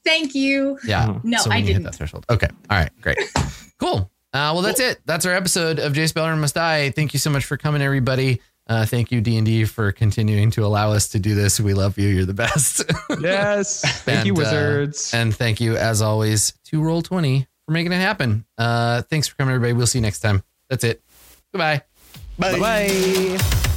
[0.05, 0.79] Thank you.
[0.87, 1.07] Yeah.
[1.07, 1.25] Mhm.
[1.25, 1.83] No, so I didn't.
[1.83, 2.27] Hit that threshold.
[2.29, 2.49] Okay.
[2.71, 2.91] All right.
[3.01, 3.19] Great.
[3.81, 4.09] Cool.
[4.33, 5.01] Uh, well, that's it.
[5.07, 6.91] That's our episode of Jace Beleren Must Die.
[6.93, 8.41] Thank you so much for coming, everybody.
[8.69, 11.59] Uh, thank you, D and D, for continuing to allow us to do this.
[11.61, 12.09] We love you.
[12.09, 12.85] You're the best.
[13.21, 13.83] Yes.
[14.05, 15.13] Thank you, And, uh, wizards.
[15.15, 18.45] and thank you, as always, to Roll Twenty for making it happen.
[18.57, 19.75] Uh, thanks for coming, everybody.
[19.75, 20.43] We'll see you next time.
[20.71, 21.03] That's it.
[21.53, 21.83] Goodbye.
[22.39, 22.59] Bye.
[22.59, 23.69] Bye.